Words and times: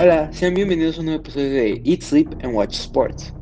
Hola, 0.00 0.32
sean 0.32 0.54
bienvenidos 0.54 0.96
a 0.96 1.00
un 1.00 1.06
nuevo 1.06 1.20
episodio 1.20 1.50
de 1.50 1.82
Eat, 1.84 2.00
Sleep 2.00 2.28
and 2.42 2.54
Watch 2.54 2.74
Sports. 2.74 3.34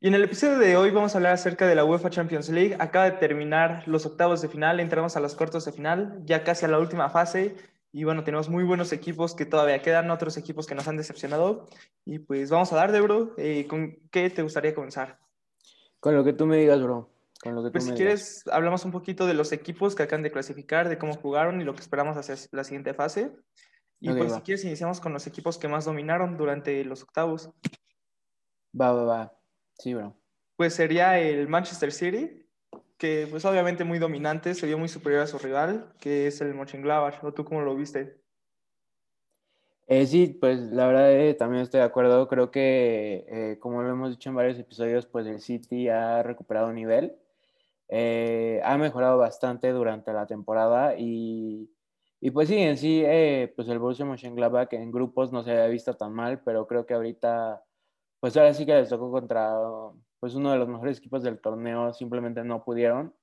Y 0.00 0.06
en 0.06 0.14
el 0.14 0.22
episodio 0.22 0.56
de 0.58 0.76
hoy 0.76 0.92
vamos 0.92 1.14
a 1.14 1.18
hablar 1.18 1.32
acerca 1.32 1.66
de 1.66 1.74
la 1.74 1.84
UEFA 1.84 2.10
Champions 2.10 2.48
League. 2.48 2.76
Acaba 2.78 3.06
de 3.06 3.18
terminar 3.18 3.82
los 3.86 4.06
octavos 4.06 4.40
de 4.40 4.48
final, 4.48 4.78
entramos 4.78 5.16
a 5.16 5.20
los 5.20 5.34
cuartos 5.34 5.64
de 5.64 5.72
final, 5.72 6.22
ya 6.24 6.44
casi 6.44 6.64
a 6.64 6.68
la 6.68 6.78
última 6.78 7.10
fase. 7.10 7.56
Y 7.92 8.04
bueno, 8.04 8.22
tenemos 8.22 8.48
muy 8.48 8.62
buenos 8.62 8.92
equipos 8.92 9.34
que 9.34 9.46
todavía 9.46 9.82
quedan, 9.82 10.12
otros 10.12 10.36
equipos 10.36 10.68
que 10.68 10.76
nos 10.76 10.86
han 10.86 10.96
decepcionado. 10.96 11.66
Y 12.04 12.20
pues 12.20 12.48
vamos 12.48 12.72
a 12.72 12.76
dar 12.76 12.92
de 12.92 13.00
bro. 13.00 13.34
Eh, 13.36 13.66
¿Con 13.66 13.98
qué 14.12 14.30
te 14.30 14.42
gustaría 14.42 14.76
comenzar? 14.76 15.18
Con 15.98 16.14
lo 16.14 16.22
que 16.22 16.32
tú 16.32 16.46
me 16.46 16.56
digas, 16.56 16.80
bro. 16.80 17.10
Con 17.42 17.56
lo 17.56 17.64
que 17.64 17.72
pues 17.72 17.84
tú 17.84 17.88
si 17.88 17.90
me 17.92 17.96
quieres, 17.96 18.44
hablamos 18.50 18.84
un 18.84 18.92
poquito 18.92 19.26
de 19.26 19.34
los 19.34 19.50
equipos 19.50 19.96
que 19.96 20.04
acaban 20.04 20.22
de 20.22 20.30
clasificar, 20.30 20.88
de 20.88 20.98
cómo 20.98 21.14
jugaron 21.14 21.60
y 21.60 21.64
lo 21.64 21.74
que 21.74 21.80
esperamos 21.80 22.16
hacia 22.16 22.36
la 22.52 22.62
siguiente 22.62 22.94
fase. 22.94 23.32
Y 24.00 24.10
pues 24.10 24.32
va. 24.32 24.36
si 24.36 24.42
quieres, 24.42 24.64
iniciamos 24.64 25.00
con 25.00 25.12
los 25.12 25.26
equipos 25.26 25.58
que 25.58 25.68
más 25.68 25.84
dominaron 25.84 26.36
durante 26.36 26.84
los 26.84 27.02
octavos. 27.02 27.50
Va, 28.78 28.92
va, 28.92 29.04
va. 29.04 29.38
Sí, 29.78 29.94
bro. 29.94 30.16
Pues 30.56 30.74
sería 30.74 31.18
el 31.18 31.48
Manchester 31.48 31.92
City, 31.92 32.46
que 32.96 33.26
pues 33.30 33.44
obviamente 33.44 33.84
muy 33.84 33.98
dominante, 33.98 34.54
se 34.54 34.66
vio 34.66 34.78
muy 34.78 34.88
superior 34.88 35.22
a 35.22 35.26
su 35.26 35.38
rival, 35.38 35.92
que 36.00 36.26
es 36.26 36.40
el 36.40 36.54
Mönchengladbach. 36.54 37.22
¿O 37.24 37.32
tú 37.32 37.44
cómo 37.44 37.60
lo 37.60 37.74
viste? 37.74 38.20
Eh, 39.86 40.06
sí, 40.06 40.36
pues 40.38 40.60
la 40.60 40.86
verdad 40.86 41.12
eh, 41.12 41.34
también 41.34 41.62
estoy 41.62 41.80
de 41.80 41.86
acuerdo. 41.86 42.28
Creo 42.28 42.50
que, 42.50 43.24
eh, 43.28 43.58
como 43.58 43.82
lo 43.82 43.90
hemos 43.90 44.10
dicho 44.10 44.28
en 44.28 44.36
varios 44.36 44.58
episodios, 44.58 45.06
pues 45.06 45.26
el 45.26 45.40
City 45.40 45.88
ha 45.88 46.22
recuperado 46.22 46.72
nivel. 46.72 47.16
Eh, 47.88 48.60
ha 48.64 48.76
mejorado 48.76 49.16
bastante 49.16 49.70
durante 49.72 50.12
la 50.12 50.26
temporada 50.26 50.94
y, 50.98 51.70
y 52.20 52.30
pues 52.30 52.48
sí, 52.48 52.56
en 52.58 52.76
sí, 52.76 53.02
eh, 53.04 53.52
pues 53.56 53.68
el 53.68 53.78
Borussia 53.78 54.04
Mönchengladbach 54.04 54.72
en 54.72 54.90
grupos 54.90 55.32
no 55.32 55.42
se 55.42 55.52
había 55.52 55.66
visto 55.66 55.94
tan 55.94 56.12
mal, 56.12 56.42
pero 56.44 56.66
creo 56.66 56.86
que 56.86 56.94
ahorita, 56.94 57.62
pues 58.20 58.36
ahora 58.36 58.54
sí 58.54 58.66
que 58.66 58.74
les 58.74 58.88
tocó 58.88 59.10
contra 59.10 59.52
pues 60.20 60.34
uno 60.34 60.50
de 60.50 60.58
los 60.58 60.68
mejores 60.68 60.98
equipos 60.98 61.22
del 61.22 61.40
torneo, 61.40 61.92
simplemente 61.92 62.42
no 62.44 62.64
pudieron. 62.64 63.14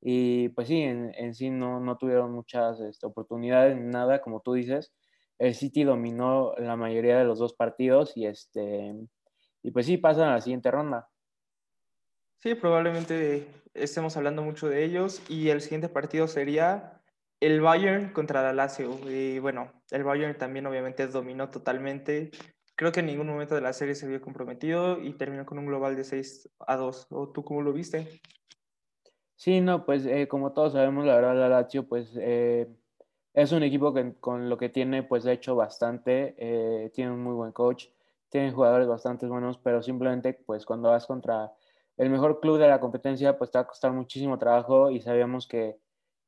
Y 0.00 0.50
pues 0.50 0.68
sí, 0.68 0.82
en, 0.82 1.14
en 1.14 1.34
sí 1.34 1.50
no, 1.50 1.80
no 1.80 1.96
tuvieron 1.96 2.32
muchas 2.32 2.80
este, 2.80 3.06
oportunidades 3.06 3.76
ni 3.78 3.88
nada, 3.88 4.20
como 4.20 4.40
tú 4.40 4.52
dices 4.54 4.92
el 5.38 5.54
City 5.54 5.84
dominó 5.84 6.54
la 6.58 6.76
mayoría 6.76 7.18
de 7.18 7.24
los 7.24 7.38
dos 7.38 7.54
partidos 7.54 8.16
y 8.16 8.26
este 8.26 8.94
y 9.62 9.70
pues 9.70 9.86
sí 9.86 9.96
pasan 9.96 10.28
a 10.28 10.34
la 10.34 10.40
siguiente 10.40 10.70
ronda. 10.70 11.08
Sí, 12.40 12.54
probablemente 12.54 13.48
estemos 13.72 14.16
hablando 14.16 14.42
mucho 14.42 14.68
de 14.68 14.84
ellos 14.84 15.22
y 15.30 15.48
el 15.48 15.62
siguiente 15.62 15.88
partido 15.88 16.28
sería 16.28 16.93
el 17.40 17.60
Bayern 17.60 18.12
contra 18.12 18.42
la 18.42 18.52
Lazio. 18.52 18.98
Y 19.08 19.38
bueno, 19.38 19.72
el 19.90 20.04
Bayern 20.04 20.38
también 20.38 20.66
obviamente 20.66 21.06
dominó 21.06 21.50
totalmente. 21.50 22.30
Creo 22.76 22.92
que 22.92 23.00
en 23.00 23.06
ningún 23.06 23.28
momento 23.28 23.54
de 23.54 23.60
la 23.60 23.72
serie 23.72 23.94
se 23.94 24.08
vio 24.08 24.20
comprometido 24.20 25.00
y 25.00 25.12
terminó 25.14 25.46
con 25.46 25.58
un 25.58 25.66
global 25.66 25.96
de 25.96 26.04
6 26.04 26.48
a 26.66 26.76
2. 26.76 27.06
¿O 27.10 27.28
tú 27.30 27.44
cómo 27.44 27.62
lo 27.62 27.72
viste? 27.72 28.20
Sí, 29.36 29.60
no, 29.60 29.84
pues 29.84 30.06
eh, 30.06 30.28
como 30.28 30.52
todos 30.52 30.72
sabemos, 30.72 31.04
la 31.04 31.16
verdad 31.16 31.36
la 31.36 31.48
Lazio 31.48 31.86
pues 31.88 32.10
eh, 32.16 32.68
es 33.34 33.52
un 33.52 33.62
equipo 33.62 33.92
que 33.92 34.14
con 34.20 34.48
lo 34.48 34.56
que 34.56 34.68
tiene 34.68 35.02
pues 35.02 35.26
ha 35.26 35.32
hecho 35.32 35.56
bastante, 35.56 36.34
eh, 36.38 36.90
tiene 36.94 37.10
un 37.10 37.22
muy 37.22 37.34
buen 37.34 37.52
coach, 37.52 37.88
tiene 38.28 38.52
jugadores 38.52 38.88
bastante 38.88 39.26
buenos, 39.26 39.58
pero 39.58 39.82
simplemente 39.82 40.34
pues 40.34 40.64
cuando 40.64 40.90
vas 40.90 41.06
contra 41.06 41.52
el 41.96 42.10
mejor 42.10 42.40
club 42.40 42.58
de 42.58 42.68
la 42.68 42.80
competencia 42.80 43.36
pues 43.36 43.50
te 43.50 43.58
va 43.58 43.62
a 43.62 43.66
costar 43.66 43.92
muchísimo 43.92 44.38
trabajo 44.38 44.90
y 44.90 45.00
sabíamos 45.00 45.48
que 45.48 45.78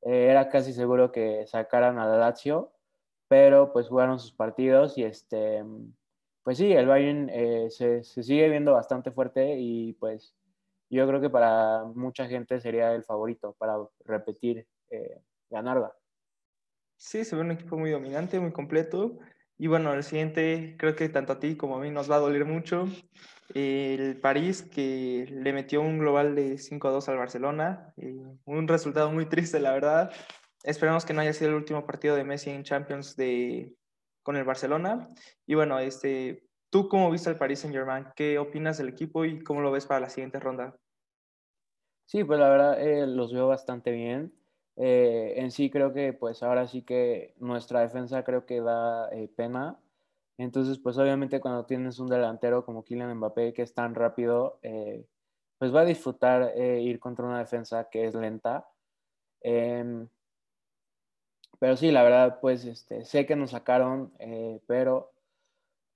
eh, 0.07 0.29
era 0.31 0.49
casi 0.49 0.73
seguro 0.73 1.11
que 1.11 1.47
sacaran 1.49 1.99
a 1.99 2.07
la 2.07 2.17
Lazio, 2.17 2.73
pero 3.29 3.73
pues 3.73 3.89
jugaron 3.89 4.21
sus 4.21 4.33
partidos 4.33 4.97
y 4.97 5.03
este, 5.03 5.65
pues 6.45 6.59
sí, 6.59 6.73
el 6.73 6.87
Bayern 6.87 7.29
eh, 7.33 7.69
se, 7.71 8.05
sigue 8.05 8.49
viendo 8.49 8.73
bastante 8.73 9.11
fuerte 9.11 9.57
y 9.59 9.95
pues 9.95 10.33
yo 10.89 11.09
creo 11.09 11.21
que 11.21 11.28
para 11.28 11.83
mucha 11.84 12.28
gente 12.28 12.61
sería 12.61 12.95
el 12.95 13.03
favorito 13.03 13.56
para 13.59 13.78
repetir 14.05 14.65
eh, 14.91 15.21
ganarla. 15.50 15.93
Sí, 16.97 17.25
se 17.25 17.34
ve 17.34 17.43
un 17.43 17.50
equipo 17.50 17.77
muy 17.77 17.91
dominante, 17.91 18.39
muy 18.39 18.53
completo. 18.53 19.19
Y 19.59 19.69
bueno, 19.69 19.94
el 19.94 20.03
siguiente, 20.03 20.77
creo 20.78 20.94
que 20.94 21.09
tanto 21.09 21.33
a 21.33 21.41
ti 21.41 21.56
como 21.56 21.77
a 21.77 21.81
mí 21.81 21.91
nos 21.91 22.11
va 22.11 22.17
a 22.17 22.21
doler 22.21 22.44
mucho. 22.44 22.87
El 23.55 24.21
París, 24.21 24.62
que 24.62 25.27
le 25.31 25.53
metió 25.53 25.81
un 25.81 25.99
global 25.99 26.34
de 26.34 26.59
5 26.59 26.89
a 26.89 26.91
2 26.91 27.09
al 27.09 27.17
Barcelona. 27.17 27.95
Eh, 27.97 28.21
un 28.45 28.69
resultado 28.69 29.11
muy 29.11 29.27
triste, 29.27 29.59
la 29.59 29.72
verdad. 29.72 30.12
Esperamos 30.62 31.06
que 31.06 31.15
no 31.15 31.22
haya 31.22 31.33
sido 31.33 31.50
el 31.50 31.56
último 31.56 31.87
partido 31.87 32.16
de 32.16 32.25
Messi 32.25 32.50
en 32.50 32.65
Champions 32.65 33.16
de, 33.16 33.75
con 34.22 34.37
el 34.37 34.45
Barcelona. 34.45 35.09
Y 35.47 35.55
bueno, 35.55 35.78
este, 35.78 36.45
¿tú 36.69 36.89
cómo 36.89 37.11
viste 37.11 37.31
al 37.31 37.39
Paris 37.39 37.61
Saint 37.61 37.75
Germain? 37.75 38.06
¿Qué 38.15 38.39
opinas 38.39 38.77
del 38.77 38.89
equipo 38.91 39.25
y 39.25 39.43
cómo 39.43 39.62
lo 39.62 39.71
ves 39.71 39.87
para 39.87 40.00
la 40.00 40.11
siguiente 40.11 40.39
ronda? 40.39 40.77
Sí, 42.05 42.25
pues 42.25 42.39
la 42.39 42.50
verdad 42.50 42.83
eh, 42.83 43.06
los 43.06 43.33
veo 43.33 43.49
bastante 43.49 43.91
bien. 43.91 44.35
Eh, 44.76 45.34
en 45.38 45.50
sí 45.50 45.70
creo 45.70 45.92
que 45.92 46.12
pues 46.12 46.42
ahora 46.42 46.66
sí 46.66 46.82
que 46.82 47.34
nuestra 47.38 47.81
defensa 47.81 48.25
creo 48.25 48.47
que 48.47 48.60
da 48.60 49.09
eh, 49.10 49.28
pena. 49.28 49.78
Entonces 50.38 50.78
pues 50.78 50.98
obviamente 50.98 51.41
cuando 51.41 51.64
tienes 51.66 51.98
un 51.98 52.09
delantero 52.09 52.64
como 52.64 52.84
Kylian 52.84 53.15
Mbappé 53.16 53.54
que 53.54 53.62
es 53.62 53.75
tan 53.75 53.94
rápido, 53.94 54.59
eh, 54.62 55.06
pues 55.59 55.75
va 55.75 55.81
a 55.82 55.84
disfrutar 55.86 56.53
eh, 56.56 56.81
ir 56.82 57.00
contra 57.00 57.26
una 57.26 57.38
defensa 57.38 57.88
que 57.91 58.06
es 58.06 58.15
lenta. 58.15 58.69
Em, 59.42 60.09
pero 61.59 61.76
sí, 61.76 61.91
la 61.91 62.03
verdad 62.03 62.38
pues 62.41 62.65
este, 62.65 63.04
sé 63.04 63.26
que 63.26 63.36
nos 63.36 63.50
sacaron, 63.53 64.12
eh, 64.19 64.60
pero 64.66 65.12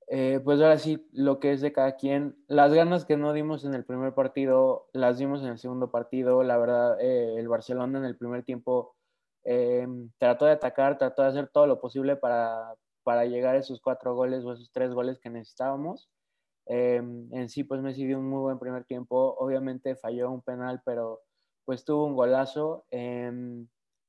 eh, 0.09 0.41
pues 0.45 0.61
ahora 0.61 0.79
sí, 0.79 1.09
lo 1.13 1.41
que 1.41 1.53
es 1.53 1.61
de 1.61 1.73
cada 1.73 1.97
quien. 1.97 2.37
Las 2.49 2.73
ganas 2.73 3.05
que 3.05 3.17
no 3.17 3.33
dimos 3.33 3.65
en 3.65 3.75
el 3.75 3.85
primer 3.85 4.15
partido, 4.15 4.89
las 4.93 5.19
dimos 5.19 5.43
en 5.43 5.49
el 5.49 5.59
segundo 5.59 5.91
partido. 5.91 6.43
La 6.43 6.59
verdad, 6.59 7.01
eh, 7.01 7.37
el 7.39 7.49
Barcelona 7.49 7.99
en 7.99 8.05
el 8.05 8.17
primer 8.17 8.45
tiempo 8.45 8.97
eh, 9.45 9.87
trató 10.19 10.47
de 10.47 10.53
atacar, 10.53 10.99
trató 10.99 11.23
de 11.23 11.29
hacer 11.29 11.49
todo 11.49 11.67
lo 11.67 11.81
posible 11.81 12.17
para, 12.17 12.75
para 13.03 13.25
llegar 13.27 13.55
a 13.55 13.59
esos 13.59 13.81
cuatro 13.81 14.15
goles 14.15 14.45
o 14.45 14.53
esos 14.53 14.71
tres 14.73 14.93
goles 14.93 15.19
que 15.21 15.31
necesitábamos. 15.31 16.11
En 16.67 17.49
sí, 17.49 17.65
pues 17.65 17.81
Messi 17.83 18.07
dio 18.07 18.19
un 18.19 18.29
muy 18.29 18.41
buen 18.43 18.59
primer 18.61 18.85
tiempo. 18.85 19.35
Obviamente 19.39 19.97
falló 19.97 20.31
un 20.31 20.41
penal, 20.41 20.81
pero 20.85 21.21
pues 21.65 21.85
tuvo 21.85 22.05
un 22.05 22.15
golazo. 22.15 22.85
Eh, 22.91 23.65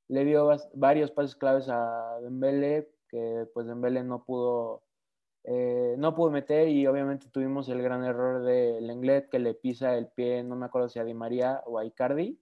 le 0.10 0.26
dio 0.26 0.50
varios 0.74 1.10
pases 1.10 1.36
claves 1.36 1.70
a 1.70 2.20
Dembélé, 2.22 2.92
que 3.08 3.48
pues 3.54 3.66
Dembélé 3.66 4.04
no 4.04 4.24
pudo 4.26 4.84
eh, 5.44 5.96
no 5.98 6.14
pudo 6.14 6.30
meter 6.30 6.68
y 6.68 6.86
obviamente 6.86 7.28
tuvimos 7.32 7.68
el 7.70 7.82
gran 7.82 8.04
error 8.04 8.44
de 8.44 8.80
Lenglet 8.82 9.30
que 9.30 9.40
le 9.40 9.54
pisa 9.56 9.96
el 9.98 10.08
pie, 10.08 10.44
no 10.44 10.56
me 10.56 10.66
acuerdo 10.68 10.90
si 10.90 11.00
a 11.00 11.04
Di 11.04 11.14
María 11.14 11.62
o 11.66 11.80
a 11.80 11.86
Icardi, 11.86 12.40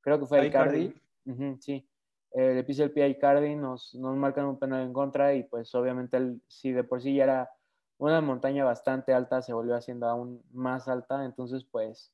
creo 0.00 0.18
que 0.18 0.26
fue 0.26 0.40
a 0.40 0.44
Icardi, 0.44 0.84
Icardi. 0.84 1.00
uh 1.26 1.32
-huh, 1.32 1.58
sí, 1.60 1.88
eh, 2.32 2.54
le 2.54 2.64
pisa 2.64 2.84
el 2.84 2.92
pie 2.92 3.04
a 3.04 3.08
Icardi, 3.08 3.54
nos, 3.54 3.94
nos 3.94 4.16
marcan 4.16 4.46
un 4.46 4.58
penal 4.58 4.82
en 4.82 4.92
contra 4.92 5.34
y 5.34 5.42
pues 5.44 5.74
obviamente 5.74 6.16
el, 6.16 6.40
si 6.46 6.72
de 6.72 6.84
por 6.84 7.02
sí 7.02 7.14
ya 7.14 7.24
era 7.24 7.50
una 7.98 8.20
montaña 8.20 8.64
bastante 8.64 9.12
alta, 9.12 9.42
se 9.42 9.52
volvió 9.52 9.74
haciendo 9.74 10.06
aún 10.06 10.42
más 10.52 10.88
alta, 10.88 11.24
entonces 11.24 11.64
pues 11.64 12.12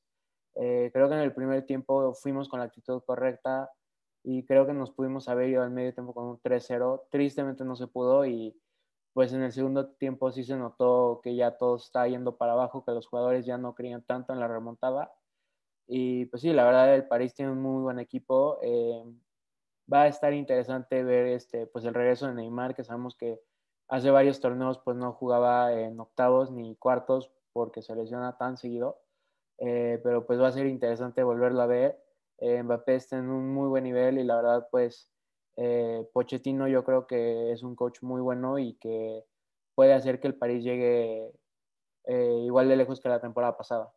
eh, 0.55 0.89
creo 0.93 1.07
que 1.07 1.15
en 1.15 1.21
el 1.21 1.33
primer 1.33 1.65
tiempo 1.65 2.13
fuimos 2.13 2.49
con 2.49 2.59
la 2.59 2.65
actitud 2.65 3.01
correcta 3.05 3.69
y 4.23 4.43
creo 4.45 4.65
que 4.65 4.73
nos 4.73 4.91
pudimos 4.91 5.29
haber 5.29 5.49
ido 5.49 5.61
al 5.61 5.69
medio 5.69 5.93
tiempo 5.93 6.13
con 6.13 6.25
un 6.25 6.41
3-0, 6.41 7.03
tristemente 7.09 7.63
no 7.63 7.75
se 7.75 7.87
pudo 7.87 8.25
y 8.25 8.57
pues 9.15 9.31
en 9.31 9.43
el 9.43 9.53
segundo 9.53 9.87
tiempo 9.91 10.29
sí 10.29 10.43
se 10.43 10.57
notó 10.57 11.21
que 11.23 11.37
ya 11.37 11.51
todo 11.57 11.77
está 11.77 12.05
yendo 12.05 12.35
para 12.35 12.51
abajo, 12.51 12.83
que 12.83 12.91
los 12.91 13.07
jugadores 13.07 13.45
ya 13.45 13.57
no 13.57 13.73
creían 13.73 14.03
tanto 14.03 14.33
en 14.33 14.41
la 14.41 14.49
remontada. 14.49 15.13
Y 15.87 16.25
pues 16.25 16.41
sí, 16.41 16.51
la 16.51 16.65
verdad 16.65 16.93
el 16.93 17.07
París 17.07 17.33
tiene 17.33 17.53
un 17.53 17.61
muy 17.61 17.81
buen 17.81 17.97
equipo. 17.99 18.59
Eh, 18.61 19.05
va 19.91 20.01
a 20.01 20.07
estar 20.07 20.33
interesante 20.33 21.01
ver 21.05 21.27
este, 21.27 21.65
pues 21.65 21.85
el 21.85 21.93
regreso 21.93 22.27
de 22.27 22.33
Neymar, 22.33 22.75
que 22.75 22.83
sabemos 22.83 23.15
que 23.15 23.39
hace 23.87 24.11
varios 24.11 24.41
torneos 24.41 24.79
pues 24.79 24.97
no 24.97 25.13
jugaba 25.13 25.71
en 25.71 25.97
octavos 25.97 26.51
ni 26.51 26.75
cuartos 26.75 27.31
porque 27.53 27.81
se 27.81 27.95
lesiona 27.95 28.37
tan 28.37 28.57
seguido. 28.57 28.99
Eh, 29.59 30.01
pero 30.03 30.25
pues 30.25 30.41
va 30.41 30.49
a 30.49 30.51
ser 30.51 30.65
interesante 30.67 31.23
volverlo 31.23 31.61
a 31.61 31.67
ver. 31.67 32.03
Eh, 32.39 32.61
Mbappé 32.61 32.95
está 32.95 33.17
en 33.17 33.29
un 33.29 33.53
muy 33.53 33.69
buen 33.69 33.85
nivel 33.85 34.17
y 34.17 34.25
la 34.25 34.35
verdad 34.35 34.67
pues 34.69 35.09
eh, 35.57 36.07
Pochettino 36.13 36.67
yo 36.67 36.83
creo 36.83 37.07
que 37.07 37.51
es 37.51 37.63
un 37.63 37.75
coach 37.75 38.01
muy 38.01 38.21
bueno 38.21 38.59
y 38.59 38.73
que 38.75 39.23
puede 39.75 39.93
hacer 39.93 40.19
que 40.19 40.27
el 40.27 40.35
París 40.35 40.63
llegue 40.63 41.31
eh, 42.05 42.41
igual 42.45 42.69
de 42.69 42.77
lejos 42.77 42.99
que 42.99 43.09
la 43.09 43.21
temporada 43.21 43.57
pasada. 43.57 43.91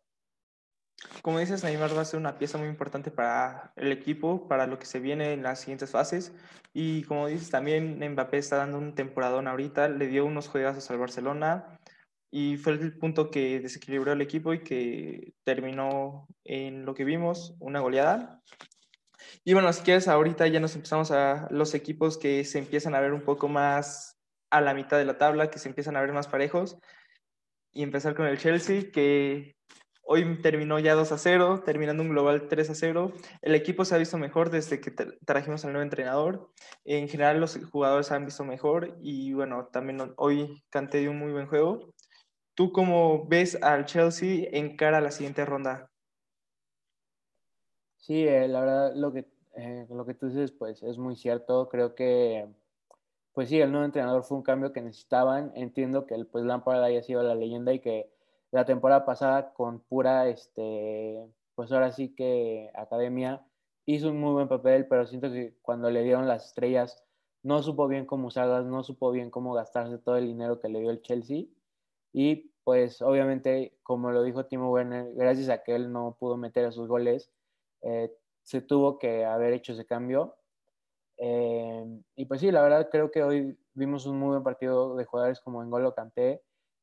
Como 1.23 1.39
dices, 1.39 1.63
Neymar 1.63 1.97
va 1.97 2.03
a 2.03 2.05
ser 2.05 2.19
una 2.19 2.39
pieza 2.39 2.59
muy 2.59 2.69
importante 2.69 3.13
para 3.13 3.73
el 3.77 3.93
equipo, 3.93 4.49
para 4.49 4.67
lo 4.67 4.79
que 4.79 4.87
se 4.87 4.99
viene 4.99 5.33
en 5.33 5.45
las 5.45 5.61
siguientes 5.61 5.91
fases. 5.91 6.35
Y 6.73 7.05
como 7.05 7.29
dices, 7.29 7.51
también 7.51 7.99
Mbappé 8.13 8.39
está 8.39 8.57
dando 8.57 8.79
un 8.79 8.95
temporadón 8.95 9.47
ahorita, 9.47 9.89
le 9.89 10.09
dio 10.09 10.27
unos 10.27 10.49
juegazos 10.49 10.91
al 10.91 10.99
Barcelona 10.99 11.79
y 12.31 12.57
fue 12.57 12.73
el 12.73 12.99
punto 12.99 13.31
que 13.31 13.61
desequilibró 13.61 14.13
el 14.13 14.21
equipo 14.21 14.53
y 14.53 14.63
que 14.63 15.35
terminó 15.45 16.27
en 16.45 16.85
lo 16.85 16.95
que 16.95 17.05
vimos, 17.05 17.55
una 17.61 17.81
goleada. 17.81 18.43
Y 19.45 19.53
bueno, 19.55 19.73
si 19.73 19.83
quieres, 19.83 20.09
ahorita 20.09 20.47
ya 20.47 20.61
nos 20.61 20.75
empezamos 20.75 21.11
a 21.11 21.49
los 21.51 21.75
equipos 21.75 22.19
que 22.19 22.45
se 22.45 22.59
empiezan 22.59 22.95
a 22.95 23.01
ver 23.01 23.13
un 23.13 23.23
poco 23.23 23.49
más 23.49 24.19
a 24.51 24.61
la 24.61 24.75
mitad 24.75 24.99
de 24.99 25.05
la 25.05 25.19
tabla, 25.19 25.51
que 25.51 25.59
se 25.59 25.69
empiezan 25.69 25.97
a 25.97 26.01
ver 26.01 26.13
más 26.13 26.29
parejos. 26.29 26.79
Y 27.73 27.83
empezar 27.83 28.15
con 28.15 28.27
el 28.27 28.39
Chelsea, 28.39 28.91
que 28.93 29.57
hoy 30.03 30.41
terminó 30.41 30.79
ya 30.79 30.95
2 30.95 31.13
a 31.13 31.19
0, 31.19 31.63
terminando 31.65 32.03
un 32.03 32.09
global 32.09 32.49
3 32.49 32.71
a 32.71 32.75
0. 32.75 33.13
El 33.43 33.55
equipo 33.55 33.85
se 33.85 33.95
ha 33.95 33.99
visto 33.99 34.17
mejor 34.19 34.51
desde 34.51 34.81
que 34.81 34.91
trajimos 35.25 35.65
al 35.65 35.73
nuevo 35.73 35.83
entrenador. 35.83 36.51
En 36.85 37.09
general, 37.09 37.41
los 37.41 37.59
jugadores 37.71 38.07
se 38.07 38.15
han 38.15 38.25
visto 38.25 38.45
mejor. 38.45 38.97
Y 39.01 39.35
bueno, 39.35 39.69
también 39.71 40.15
hoy 40.17 40.63
Canté 40.71 40.99
dio 41.01 41.11
un 41.11 41.19
muy 41.19 41.33
buen 41.33 41.47
juego. 41.47 41.93
¿Tú 42.55 42.73
cómo 42.73 43.29
ves 43.29 43.63
al 43.63 43.85
Chelsea 43.85 44.49
en 44.51 44.77
cara 44.77 44.99
a 44.99 45.01
la 45.01 45.11
siguiente 45.11 45.45
ronda? 45.45 45.91
Sí, 48.09 48.27
eh, 48.27 48.49
la 48.49 48.61
verdad, 48.61 48.95
lo 48.97 49.13
que, 49.13 49.27
eh, 49.55 49.87
lo 49.91 50.07
que 50.07 50.15
tú 50.15 50.29
dices, 50.29 50.51
pues 50.51 50.83
es 50.83 50.97
muy 50.97 51.15
cierto. 51.15 51.69
Creo 51.69 51.95
que 51.95 52.49
pues 53.35 53.51
sí, 53.51 53.61
el 53.61 53.71
nuevo 53.73 53.85
entrenador 53.87 54.25
fue 54.25 54.39
un 54.39 54.45
cambio 54.45 54.73
que 54.73 54.81
necesitaban. 54.83 55.53
Entiendo 55.57 56.07
que 56.07 56.15
el, 56.15 56.27
pues 56.27 56.45
Lampard 56.47 56.83
haya 56.85 57.03
sido 57.03 57.23
la 57.23 57.35
leyenda 57.35 57.75
y 57.75 57.81
que 57.81 58.11
la 58.53 58.65
temporada 58.65 59.05
pasada 59.07 59.53
con 59.55 59.81
pura, 59.81 60.29
este, 60.29 61.23
pues 61.55 61.71
ahora 61.73 61.93
sí 61.93 62.15
que 62.15 62.71
academia 62.75 63.47
hizo 63.87 64.11
un 64.11 64.21
muy 64.21 64.33
buen 64.33 64.49
papel, 64.49 64.89
pero 64.89 65.07
siento 65.07 65.31
que 65.31 65.57
cuando 65.63 65.91
le 65.91 66.03
dieron 66.05 66.29
las 66.29 66.47
estrellas 66.47 67.05
no 67.43 67.63
supo 67.63 67.89
bien 67.89 68.07
cómo 68.07 68.29
usarlas, 68.29 68.65
no 68.67 68.85
supo 68.85 69.11
bien 69.13 69.31
cómo 69.31 69.55
gastarse 69.55 69.99
todo 69.99 70.17
el 70.17 70.29
dinero 70.29 70.61
que 70.61 70.71
le 70.71 70.81
dio 70.81 70.91
el 70.91 71.03
Chelsea. 71.03 71.45
Y 72.13 72.53
pues 72.65 73.03
obviamente, 73.03 73.79
como 73.83 74.13
lo 74.13 74.23
dijo 74.23 74.47
Timo 74.47 74.73
Werner, 74.73 75.15
gracias 75.15 75.51
a 75.51 75.63
que 75.63 75.75
él 75.77 75.93
no 75.93 76.17
pudo 76.19 76.39
meter 76.39 76.65
esos 76.67 76.89
goles, 76.89 77.31
eh, 77.83 78.13
se 78.43 78.63
tuvo 78.63 78.99
que 78.99 79.25
haber 79.25 79.53
hecho 79.53 79.73
ese 79.73 79.87
cambio 79.87 80.39
eh, 81.19 81.85
y 82.15 82.25
pues 82.27 82.41
sí, 82.41 82.51
la 82.51 82.63
verdad 82.63 82.89
creo 82.91 83.11
que 83.11 83.23
hoy 83.23 83.59
vimos 83.75 84.07
un 84.07 84.19
muy 84.19 84.29
buen 84.29 84.45
partido 84.45 84.97
de 84.97 85.05
jugadores 85.05 85.41
como 85.41 85.63
Engolo 85.63 85.95
Kanté, 85.95 86.43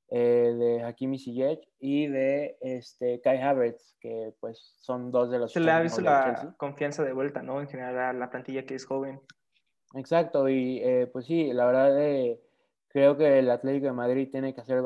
eh, 0.10 0.54
de 0.58 0.84
Hakimi 0.84 1.18
Ziyech 1.18 1.68
y 1.80 2.08
de 2.08 2.58
este, 2.62 3.22
Kai 3.22 3.42
Havertz, 3.42 3.96
que 4.00 4.34
pues 4.40 4.76
son 4.78 5.10
dos 5.10 5.32
de 5.32 5.40
los... 5.40 5.54
Se 5.54 5.62
le 5.62 5.72
ha 5.72 5.80
visto 5.80 6.02
la 6.02 6.54
confianza 6.58 7.04
de 7.04 7.14
vuelta, 7.14 7.42
¿no? 7.42 7.62
En 7.62 7.68
general 7.68 7.98
a 7.98 8.14
la 8.14 8.30
plantilla 8.30 8.66
que 8.66 8.76
es 8.76 8.86
joven. 8.86 9.22
Exacto, 9.96 10.50
y 10.50 10.82
eh, 10.84 11.08
pues 11.08 11.26
sí, 11.26 11.54
la 11.54 11.66
verdad 11.66 12.38
creo 12.90 13.18
que 13.18 13.40
el 13.40 13.50
Atlético 13.50 13.88
de 13.88 13.94
Madrid 13.94 14.30
tiene 14.30 14.54
que 14.54 14.62
hacer 14.62 14.84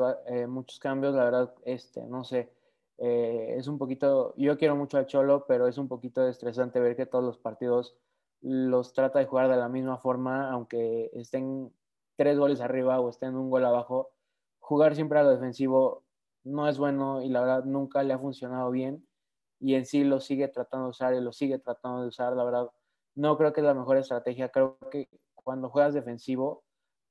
muchos 0.48 0.78
cambios, 0.78 1.14
la 1.14 1.24
verdad, 1.24 1.54
este, 1.64 2.02
no 2.06 2.22
sé, 2.22 2.52
es 3.00 3.66
un 3.66 3.78
poquito, 3.78 4.34
yo 4.36 4.58
quiero 4.58 4.76
mucho 4.76 4.98
al 4.98 5.06
Cholo, 5.06 5.46
pero 5.46 5.66
es 5.66 5.78
un 5.78 5.88
poquito 5.88 6.26
estresante 6.26 6.80
ver 6.80 6.96
que 6.96 7.06
todos 7.06 7.24
los 7.24 7.38
partidos 7.38 7.96
los 8.42 8.92
trata 8.92 9.18
de 9.18 9.26
jugar 9.26 9.48
de 9.48 9.56
la 9.56 9.68
misma 9.68 9.98
forma, 9.98 10.50
aunque 10.50 11.10
estén 11.14 11.72
tres 12.16 12.38
goles 12.38 12.60
arriba 12.60 13.00
o 13.00 13.08
estén 13.08 13.36
un 13.36 13.50
gol 13.50 13.64
abajo. 13.64 14.10
Jugar 14.58 14.94
siempre 14.94 15.18
a 15.18 15.22
lo 15.22 15.30
defensivo 15.30 16.04
no 16.44 16.68
es 16.68 16.78
bueno 16.78 17.22
y 17.22 17.28
la 17.28 17.40
verdad 17.40 17.64
nunca 17.64 18.02
le 18.02 18.12
ha 18.12 18.18
funcionado 18.18 18.70
bien 18.70 19.06
y 19.58 19.74
en 19.74 19.86
sí 19.86 20.04
lo 20.04 20.20
sigue 20.20 20.48
tratando 20.48 20.86
de 20.86 20.90
usar 20.90 21.14
y 21.14 21.20
lo 21.20 21.32
sigue 21.32 21.58
tratando 21.58 22.02
de 22.02 22.08
usar. 22.08 22.34
La 22.34 22.44
verdad, 22.44 22.70
no 23.14 23.36
creo 23.36 23.52
que 23.52 23.60
es 23.60 23.66
la 23.66 23.74
mejor 23.74 23.98
estrategia. 23.98 24.48
Creo 24.50 24.78
que 24.90 25.08
cuando 25.34 25.68
juegas 25.68 25.94
defensivo, 25.94 26.64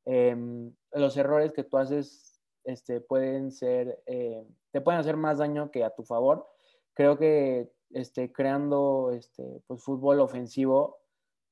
em, 0.06 0.74
los 0.92 1.18
errores 1.18 1.52
que 1.54 1.64
tú 1.64 1.78
haces 1.78 2.29
este, 2.70 3.02
pueden 3.02 3.52
ser, 3.52 4.02
eh, 4.06 4.46
te 4.72 4.82
pueden 4.82 5.00
hacer 5.00 5.18
más 5.18 5.40
daño 5.40 5.72
que 5.72 5.84
a 5.84 5.96
tu 5.96 6.04
favor. 6.04 6.48
Creo 6.94 7.18
que 7.18 7.72
este, 7.92 8.32
creando 8.32 9.12
este, 9.12 9.62
pues, 9.68 9.84
fútbol 9.84 10.20
ofensivo 10.20 11.00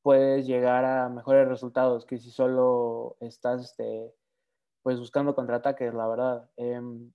puedes 0.01 0.45
llegar 0.47 0.85
a 0.85 1.09
mejores 1.09 1.47
resultados 1.47 2.05
que 2.05 2.17
si 2.17 2.31
solo 2.31 3.17
estás 3.19 3.75
pues 4.83 4.99
buscando 4.99 5.35
contraataques, 5.35 5.93
la 5.93 6.07
verdad. 6.07 6.49
Em, 6.55 7.11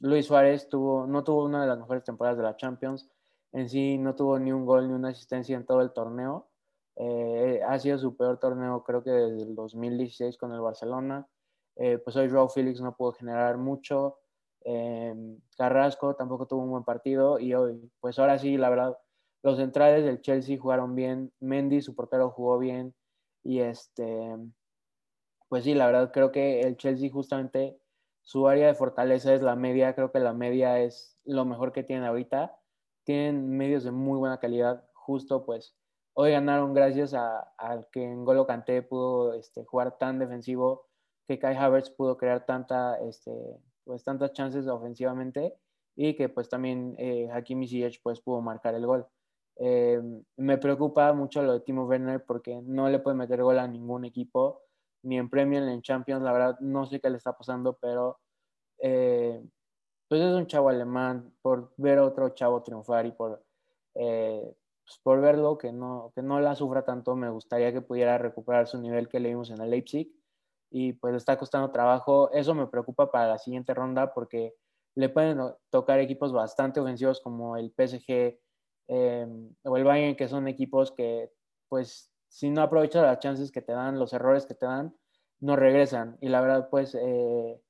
Luis 0.00 0.26
Suárez 0.26 0.68
no 0.72 1.22
tuvo 1.22 1.44
una 1.44 1.62
de 1.62 1.68
las 1.68 1.78
mejores 1.78 2.02
temporadas 2.02 2.38
de 2.38 2.42
la 2.44 2.56
Champions, 2.56 3.08
en 3.52 3.68
sí 3.68 3.98
no 3.98 4.16
tuvo 4.16 4.38
ni 4.38 4.50
un 4.50 4.64
gol 4.66 4.88
ni 4.88 4.94
una 4.94 5.10
asistencia 5.10 5.56
en 5.56 5.66
todo 5.66 5.82
el 5.82 5.92
torneo. 5.92 6.48
Eh, 6.96 7.60
ha 7.66 7.78
sido 7.78 7.98
su 7.98 8.16
peor 8.16 8.38
torneo 8.38 8.82
creo 8.84 9.02
que 9.02 9.10
desde 9.10 9.42
el 9.44 9.54
2016 9.54 10.36
con 10.36 10.52
el 10.52 10.60
Barcelona. 10.60 11.28
Eh, 11.76 11.98
pues 11.98 12.16
hoy 12.16 12.28
Joao 12.30 12.48
Félix 12.48 12.80
no 12.80 12.96
pudo 12.96 13.12
generar 13.12 13.58
mucho. 13.58 14.18
Em, 14.60 15.38
Carrasco 15.56 16.14
tampoco 16.14 16.46
tuvo 16.46 16.62
un 16.62 16.70
buen 16.70 16.84
partido 16.84 17.38
y 17.38 17.54
hoy, 17.54 17.90
pues 18.00 18.18
ahora 18.18 18.38
sí, 18.38 18.56
la 18.56 18.70
verdad, 18.70 18.96
los 19.42 19.58
centrales 19.58 20.04
del 20.04 20.20
Chelsea 20.20 20.58
jugaron 20.58 20.94
bien, 20.94 21.32
Mendy, 21.40 21.82
su 21.82 21.94
portero, 21.94 22.30
jugó 22.30 22.58
bien 22.58 22.94
y 23.42 23.60
este, 23.60 24.36
pues 25.48 25.64
sí, 25.64 25.74
la 25.74 25.86
verdad 25.86 26.12
creo 26.12 26.30
que 26.32 26.60
el 26.60 26.76
Chelsea 26.76 27.10
justamente 27.10 27.78
su 28.22 28.46
área 28.48 28.68
de 28.68 28.74
fortaleza 28.74 29.34
es 29.34 29.42
la 29.42 29.56
media, 29.56 29.94
creo 29.94 30.12
que 30.12 30.20
la 30.20 30.32
media 30.32 30.78
es 30.80 31.18
lo 31.24 31.44
mejor 31.44 31.72
que 31.72 31.82
tienen 31.82 32.04
ahorita, 32.04 32.56
tienen 33.04 33.50
medios 33.56 33.84
de 33.84 33.90
muy 33.90 34.18
buena 34.18 34.38
calidad, 34.38 34.84
justo 34.94 35.44
pues 35.44 35.76
hoy 36.14 36.30
ganaron 36.30 36.72
gracias 36.72 37.14
a, 37.14 37.52
que 37.90 38.06
N'Golo 38.06 38.46
Kanté 38.46 38.82
pudo 38.82 39.34
este, 39.34 39.64
jugar 39.64 39.98
tan 39.98 40.18
defensivo, 40.18 40.86
que 41.32 41.38
Kai 41.38 41.56
Havertz 41.56 41.90
pudo 41.90 42.16
crear 42.16 42.44
tanta, 42.44 42.98
este, 43.00 43.32
pues, 43.84 44.04
tantas 44.04 44.32
chances 44.32 44.66
ofensivamente 44.66 45.54
y 45.96 46.14
que 46.14 46.28
pues 46.28 46.48
también 46.48 46.94
eh, 46.98 47.28
Hakimi 47.32 47.66
Ziyech 47.68 48.00
pues 48.02 48.20
pudo 48.20 48.40
marcar 48.40 48.74
el 48.74 48.86
gol. 48.86 49.06
Eh, 49.56 50.00
me 50.36 50.58
preocupa 50.58 51.12
mucho 51.12 51.42
lo 51.42 51.52
de 51.54 51.60
Timo 51.60 51.84
Werner 51.84 52.24
porque 52.24 52.60
no 52.62 52.88
le 52.88 52.98
puede 52.98 53.16
meter 53.16 53.42
gol 53.42 53.58
a 53.58 53.68
ningún 53.68 54.04
equipo, 54.04 54.62
ni 55.02 55.18
en 55.18 55.28
Premier 55.28 55.62
ni 55.62 55.72
en 55.72 55.82
Champions. 55.82 56.22
La 56.22 56.32
verdad, 56.32 56.58
no 56.60 56.86
sé 56.86 57.00
qué 57.00 57.10
le 57.10 57.18
está 57.18 57.36
pasando, 57.36 57.78
pero 57.80 58.18
eh, 58.78 59.42
pues 60.08 60.20
es 60.22 60.34
un 60.34 60.46
chavo 60.46 60.68
alemán. 60.68 61.34
Por 61.42 61.72
ver 61.76 61.98
otro 61.98 62.30
chavo 62.30 62.62
triunfar 62.62 63.06
y 63.06 63.12
por, 63.12 63.44
eh, 63.94 64.54
pues 64.84 64.98
por 65.02 65.20
verlo 65.20 65.58
que 65.58 65.72
no, 65.72 66.12
que 66.14 66.22
no 66.22 66.40
la 66.40 66.54
sufra 66.54 66.84
tanto, 66.84 67.16
me 67.16 67.30
gustaría 67.30 67.72
que 67.72 67.82
pudiera 67.82 68.18
recuperar 68.18 68.66
su 68.66 68.78
nivel 68.80 69.08
que 69.08 69.20
le 69.20 69.30
vimos 69.30 69.50
en 69.50 69.60
el 69.60 69.70
Leipzig. 69.70 70.10
Y 70.74 70.94
pues 70.94 71.14
está 71.14 71.36
costando 71.38 71.70
trabajo. 71.70 72.30
Eso 72.32 72.54
me 72.54 72.66
preocupa 72.66 73.10
para 73.10 73.28
la 73.28 73.38
siguiente 73.38 73.74
ronda 73.74 74.14
porque 74.14 74.54
le 74.94 75.08
pueden 75.08 75.38
tocar 75.70 76.00
equipos 76.00 76.32
bastante 76.32 76.80
ofensivos 76.80 77.20
como 77.20 77.56
el 77.56 77.70
PSG 77.72 78.38
eh, 78.88 79.26
o 79.64 79.76
el 79.76 79.84
Bayern, 79.84 80.16
que 80.16 80.28
son 80.28 80.48
equipos 80.48 80.92
que, 80.92 81.30
pues, 81.68 82.10
si 82.28 82.50
no 82.50 82.62
aprovechas 82.62 83.02
las 83.02 83.18
chances 83.18 83.52
que 83.52 83.62
te 83.62 83.72
dan, 83.72 83.98
los 83.98 84.12
errores 84.12 84.46
que 84.46 84.54
te 84.54 84.66
dan, 84.66 84.96
no 85.40 85.56
regresan. 85.56 86.16
Y 86.20 86.28
la 86.28 86.40
verdad, 86.40 86.68
pues, 86.70 86.94
eh, 86.94 87.60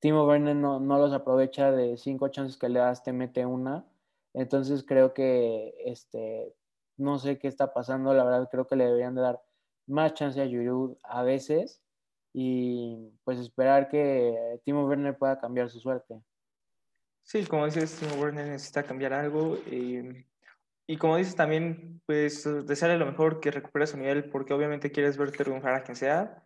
Timo 0.00 0.26
Werner 0.26 0.56
no, 0.56 0.80
no, 0.80 0.98
los 0.98 1.12
aprovecha 1.12 1.70
de 1.72 1.96
cinco 1.98 2.28
chances 2.28 2.56
que 2.56 2.68
le 2.68 2.80
das, 2.80 3.02
te 3.02 3.12
mete 3.12 3.44
una. 3.44 3.86
Entonces 4.32 4.84
creo 4.84 5.12
que, 5.12 5.74
este, 5.84 6.54
no 6.96 7.18
sé 7.18 7.38
qué 7.38 7.48
está 7.48 7.74
pasando, 7.74 8.14
la 8.14 8.24
verdad 8.24 8.48
creo 8.50 8.66
que 8.66 8.76
le 8.76 8.84
deberían 8.86 9.14
de 9.14 9.22
dar 9.22 9.42
más 9.86 10.14
chance 10.14 10.40
a 10.40 10.46
Giroud 10.46 10.96
a 11.02 11.22
veces 11.22 11.82
y 12.32 13.12
pues 13.24 13.38
esperar 13.38 13.88
que 13.88 14.60
Timo 14.64 14.86
Werner 14.86 15.16
pueda 15.16 15.40
cambiar 15.40 15.70
su 15.70 15.80
suerte. 15.80 16.20
Sí, 17.22 17.44
como 17.44 17.66
dices, 17.66 17.96
Timo 17.96 18.14
Werner 18.22 18.46
necesita 18.46 18.82
cambiar 18.82 19.12
algo. 19.12 19.58
Eh, 19.66 20.26
y 20.86 20.96
como 20.96 21.16
dices 21.16 21.36
también, 21.36 22.00
pues 22.06 22.48
desearle 22.66 22.98
lo 22.98 23.06
mejor, 23.06 23.40
que 23.40 23.50
recupere 23.50 23.86
su 23.86 23.96
nivel, 23.96 24.28
porque 24.30 24.52
obviamente 24.52 24.90
quieres 24.90 25.16
ver 25.16 25.30
triunfar 25.30 25.74
a 25.74 25.82
quien 25.82 25.96
sea. 25.96 26.42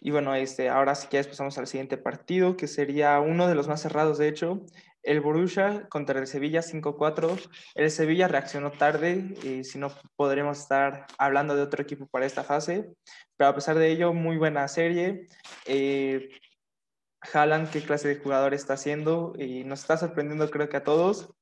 Y 0.00 0.10
bueno, 0.10 0.34
este, 0.34 0.68
ahora 0.68 0.94
sí 0.94 1.08
que 1.08 1.22
pasamos 1.24 1.56
al 1.58 1.66
siguiente 1.66 1.96
partido, 1.96 2.56
que 2.56 2.66
sería 2.66 3.18
uno 3.20 3.48
de 3.48 3.54
los 3.54 3.68
más 3.68 3.80
cerrados, 3.82 4.18
de 4.18 4.28
hecho, 4.28 4.64
el 5.06 5.20
Borussia 5.20 5.86
contra 5.88 6.18
el 6.18 6.26
Sevilla 6.26 6.60
5-4. 6.60 7.48
El 7.74 7.90
Sevilla 7.90 8.28
reaccionó 8.28 8.72
tarde, 8.72 9.34
y 9.42 9.64
si 9.64 9.78
no 9.78 9.90
podremos 10.16 10.58
estar 10.58 11.06
hablando 11.16 11.54
de 11.54 11.62
otro 11.62 11.82
equipo 11.82 12.06
para 12.06 12.26
esta 12.26 12.42
fase, 12.42 12.92
pero 13.36 13.50
a 13.50 13.54
pesar 13.54 13.78
de 13.78 13.88
ello, 13.88 14.12
muy 14.12 14.36
buena 14.36 14.66
serie. 14.68 15.26
Eh, 15.66 16.28
qué 17.72 17.82
clase 17.82 18.08
de 18.08 18.16
jugador 18.16 18.52
está 18.52 18.74
haciendo, 18.74 19.32
y 19.38 19.64
nos 19.64 19.80
está 19.80 19.96
sorprendiendo 19.96 20.50
creo 20.50 20.68
que 20.68 20.76
a 20.76 20.84
todos. 20.84 21.32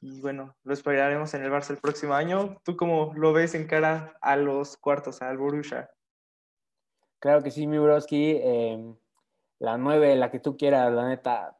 Y 0.00 0.20
bueno, 0.20 0.54
lo 0.62 0.74
esperaremos 0.74 1.32
en 1.34 1.42
el 1.42 1.50
Barça 1.50 1.70
el 1.70 1.78
próximo 1.78 2.14
año. 2.14 2.60
¿Tú 2.62 2.76
cómo 2.76 3.12
lo 3.16 3.32
ves 3.32 3.54
en 3.54 3.66
cara 3.66 4.16
a 4.20 4.36
los 4.36 4.76
cuartos, 4.76 5.22
al 5.22 5.38
Borussia? 5.38 5.90
Claro 7.20 7.42
que 7.42 7.50
sí, 7.50 7.66
mi 7.66 7.78
broski. 7.78 8.38
Em, 8.40 8.96
la 9.58 9.76
9, 9.76 10.14
la 10.14 10.30
que 10.30 10.38
tú 10.38 10.56
quieras, 10.56 10.92
la 10.92 11.08
neta. 11.08 11.57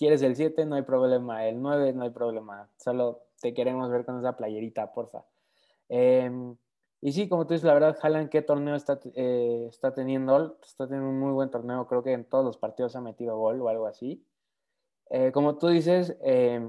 ¿Quieres 0.00 0.22
el 0.22 0.34
7? 0.34 0.64
No 0.64 0.76
hay 0.76 0.82
problema. 0.82 1.46
El 1.46 1.60
9, 1.60 1.92
no 1.92 2.04
hay 2.04 2.10
problema. 2.10 2.70
Solo 2.78 3.26
te 3.38 3.52
queremos 3.52 3.90
ver 3.90 4.06
con 4.06 4.18
esa 4.18 4.34
playerita, 4.34 4.94
porfa. 4.94 5.26
Em, 5.90 6.56
y 7.02 7.12
sí, 7.12 7.28
como 7.28 7.46
tú 7.46 7.52
dices, 7.52 7.66
la 7.66 7.74
verdad, 7.74 7.98
Haaland, 8.00 8.30
¿qué 8.30 8.40
torneo 8.40 8.76
está, 8.76 8.98
eh, 9.14 9.66
está 9.68 9.92
teniendo? 9.92 10.56
Está 10.62 10.86
teniendo 10.86 11.10
un 11.10 11.20
muy 11.20 11.32
buen 11.32 11.50
torneo. 11.50 11.86
Creo 11.86 12.02
que 12.02 12.14
en 12.14 12.24
todos 12.24 12.46
los 12.46 12.56
partidos 12.56 12.96
ha 12.96 13.02
metido 13.02 13.36
gol 13.36 13.60
o 13.60 13.68
algo 13.68 13.86
así. 13.86 14.24
Eh, 15.10 15.32
como 15.32 15.58
tú 15.58 15.68
dices, 15.68 16.16
eh, 16.22 16.66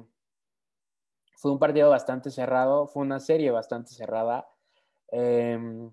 fue 1.37 1.53
un 1.53 1.59
partido 1.59 1.89
bastante 1.89 2.31
cerrado, 2.31 2.87
fue 2.87 3.03
una 3.03 3.21
serie 3.21 3.49
bastante 3.51 3.91
cerrada. 3.91 4.49
Em, 5.07 5.89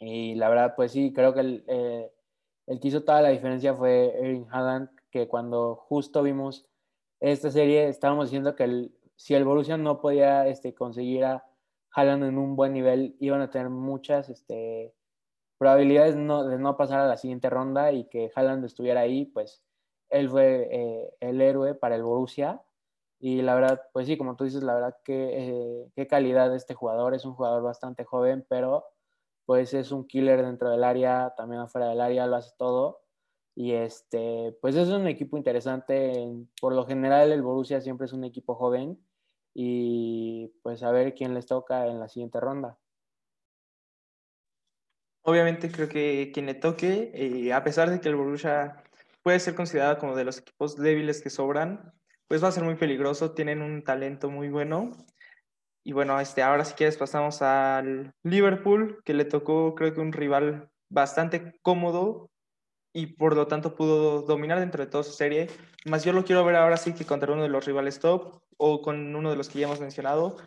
y 0.00 0.34
la 0.34 0.48
verdad, 0.48 0.74
pues 0.74 0.90
sí, 0.90 1.12
creo 1.12 1.32
que 1.32 1.40
el, 1.40 1.64
eh, 1.68 2.12
el 2.66 2.80
que 2.80 2.88
hizo 2.88 3.04
toda 3.04 3.22
la 3.22 3.28
diferencia 3.28 3.72
fue 3.74 4.18
Erling 4.18 4.48
Haaland, 4.50 4.90
que 5.16 5.28
cuando 5.28 5.76
justo 5.76 6.22
vimos 6.22 6.66
esta 7.20 7.50
serie 7.50 7.88
estábamos 7.88 8.26
diciendo 8.26 8.54
que 8.54 8.90
si 9.16 9.34
el 9.34 9.44
Borussia 9.44 9.78
no 9.78 10.00
podía 10.00 10.46
este, 10.46 10.74
conseguir 10.74 11.24
a 11.24 11.46
Haaland 11.92 12.24
en 12.24 12.36
un 12.36 12.54
buen 12.54 12.74
nivel, 12.74 13.16
iban 13.18 13.40
a 13.40 13.50
tener 13.50 13.70
muchas 13.70 14.28
este, 14.28 14.94
probabilidades 15.56 16.14
de 16.14 16.58
no 16.58 16.76
pasar 16.76 17.00
a 17.00 17.06
la 17.06 17.16
siguiente 17.16 17.48
ronda 17.48 17.92
y 17.92 18.04
que 18.10 18.30
Haaland 18.34 18.66
estuviera 18.66 19.00
ahí, 19.00 19.24
pues 19.24 19.62
él 20.10 20.28
fue 20.28 20.68
eh, 20.70 21.14
el 21.20 21.40
héroe 21.40 21.74
para 21.74 21.96
el 21.96 22.02
Borussia. 22.02 22.62
Y 23.18 23.40
la 23.40 23.54
verdad, 23.54 23.80
pues 23.94 24.06
sí, 24.06 24.18
como 24.18 24.36
tú 24.36 24.44
dices, 24.44 24.62
la 24.62 24.74
verdad 24.74 24.96
que 25.02 25.30
eh, 25.32 25.90
qué 25.96 26.06
calidad 26.06 26.50
de 26.50 26.56
este 26.58 26.74
jugador. 26.74 27.14
Es 27.14 27.24
un 27.24 27.32
jugador 27.32 27.62
bastante 27.62 28.04
joven, 28.04 28.44
pero 28.50 28.84
pues 29.46 29.72
es 29.72 29.92
un 29.92 30.06
killer 30.06 30.44
dentro 30.44 30.68
del 30.68 30.84
área, 30.84 31.32
también 31.34 31.62
afuera 31.62 31.88
del 31.88 32.02
área, 32.02 32.26
lo 32.26 32.36
hace 32.36 32.54
todo. 32.58 33.05
Y 33.58 33.72
este, 33.72 34.54
pues 34.60 34.76
es 34.76 34.88
un 34.90 35.06
equipo 35.06 35.38
interesante. 35.38 36.28
Por 36.60 36.74
lo 36.74 36.86
general, 36.86 37.32
el 37.32 37.42
Borussia 37.42 37.80
siempre 37.80 38.04
es 38.04 38.12
un 38.12 38.22
equipo 38.22 38.54
joven. 38.54 39.02
Y 39.54 40.52
pues 40.62 40.82
a 40.82 40.90
ver 40.92 41.14
quién 41.14 41.32
les 41.32 41.46
toca 41.46 41.86
en 41.86 41.98
la 41.98 42.08
siguiente 42.08 42.38
ronda. 42.38 42.78
Obviamente 45.22 45.72
creo 45.72 45.88
que 45.88 46.30
quien 46.34 46.44
le 46.44 46.54
toque, 46.54 47.10
eh, 47.14 47.52
a 47.52 47.64
pesar 47.64 47.90
de 47.90 47.98
que 47.98 48.10
el 48.10 48.16
Borussia 48.16 48.84
puede 49.22 49.40
ser 49.40 49.54
considerado 49.54 49.98
como 49.98 50.14
de 50.14 50.24
los 50.24 50.38
equipos 50.38 50.76
débiles 50.76 51.22
que 51.22 51.30
sobran, 51.30 51.92
pues 52.28 52.44
va 52.44 52.48
a 52.48 52.52
ser 52.52 52.62
muy 52.62 52.76
peligroso, 52.76 53.32
tienen 53.32 53.62
un 53.62 53.82
talento 53.82 54.28
muy 54.30 54.50
bueno. 54.50 54.90
Y 55.82 55.92
bueno, 55.92 56.20
este, 56.20 56.42
ahora 56.42 56.64
si 56.66 56.74
quieres 56.74 56.98
pasamos 56.98 57.40
al 57.40 58.12
Liverpool, 58.22 59.00
que 59.04 59.14
le 59.14 59.24
tocó 59.24 59.74
creo 59.74 59.94
que 59.94 60.00
un 60.00 60.12
rival 60.12 60.70
bastante 60.90 61.58
cómodo 61.62 62.30
y 62.96 63.08
por 63.08 63.36
lo 63.36 63.46
tanto 63.46 63.74
pudo 63.74 64.22
dominar 64.22 64.58
dentro 64.58 64.82
de 64.82 64.90
toda 64.90 65.04
su 65.04 65.12
serie. 65.12 65.50
Más 65.84 66.02
yo 66.02 66.14
lo 66.14 66.24
quiero 66.24 66.42
ver 66.46 66.56
ahora 66.56 66.78
sí 66.78 66.94
que 66.94 67.04
contra 67.04 67.30
uno 67.30 67.42
de 67.42 67.50
los 67.50 67.66
rivales 67.66 68.00
top 68.00 68.40
o 68.56 68.80
con 68.80 69.14
uno 69.14 69.28
de 69.28 69.36
los 69.36 69.50
que 69.50 69.58
ya 69.58 69.66
hemos 69.66 69.82
mencionado. 69.82 70.38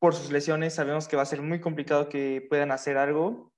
Por 0.00 0.14
sus 0.14 0.32
lesiones 0.32 0.74
sabemos 0.74 1.08
que 1.08 1.16
va 1.16 1.24
a 1.24 1.26
ser 1.26 1.42
muy 1.42 1.60
complicado 1.60 2.08
que 2.08 2.46
puedan 2.48 2.70
hacer 2.70 2.96
algo. 2.96 3.52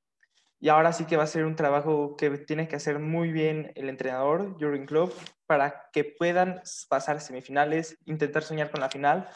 Y 0.59 0.71
ahora 0.71 0.93
sí 0.93 1.05
que 1.05 1.17
va 1.17 1.23
a 1.23 1.29
ser 1.29 1.45
un 1.45 1.55
trabajo 1.55 2.17
que 2.17 2.31
tiene 2.31 2.67
que 2.67 2.75
hacer 2.75 2.99
muy 2.99 3.31
bien 3.31 3.71
el 3.77 3.89
entrenador, 3.89 4.55
Jurgen 4.59 4.87
Klopp, 4.87 5.13
para 5.47 5.89
que 5.93 6.03
puedan 6.03 6.63
pasar 6.89 7.21
semifinales, 7.21 7.97
intentar 8.07 8.43
soñar 8.43 8.73
con 8.73 8.81
la 8.81 8.91
final. 8.91 9.29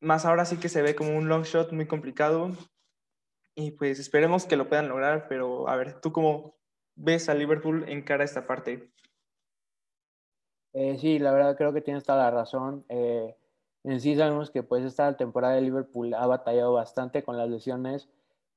Más 0.00 0.24
ahora 0.24 0.44
sí 0.44 0.58
que 0.58 0.68
se 0.68 0.82
ve 0.82 0.94
como 0.94 1.18
un 1.18 1.28
long 1.28 1.42
shot 1.42 1.72
muy 1.72 1.88
complicado. 1.88 2.52
Y 3.56 3.72
pues 3.72 3.98
esperemos 3.98 4.46
que 4.46 4.54
lo 4.54 4.68
puedan 4.68 4.86
lograr, 4.88 5.26
pero 5.28 5.68
a 5.68 5.74
ver, 5.74 6.00
¿tú 6.00 6.12
cómo 6.12 6.57
ves 6.98 7.28
a 7.28 7.34
Liverpool 7.34 7.84
en 7.88 8.02
cara 8.02 8.22
a 8.22 8.26
esta 8.26 8.46
parte? 8.46 8.90
Eh, 10.74 10.98
sí, 10.98 11.18
la 11.18 11.32
verdad 11.32 11.56
creo 11.56 11.72
que 11.72 11.80
tienes 11.80 12.04
toda 12.04 12.18
la 12.18 12.30
razón. 12.30 12.84
Eh, 12.88 13.34
en 13.84 14.00
sí 14.00 14.16
sabemos 14.16 14.50
que 14.50 14.62
pues 14.62 14.84
esta 14.84 15.16
temporada 15.16 15.54
de 15.54 15.62
Liverpool 15.62 16.12
ha 16.14 16.26
batallado 16.26 16.74
bastante 16.74 17.22
con 17.22 17.36
las 17.36 17.48
lesiones 17.48 18.08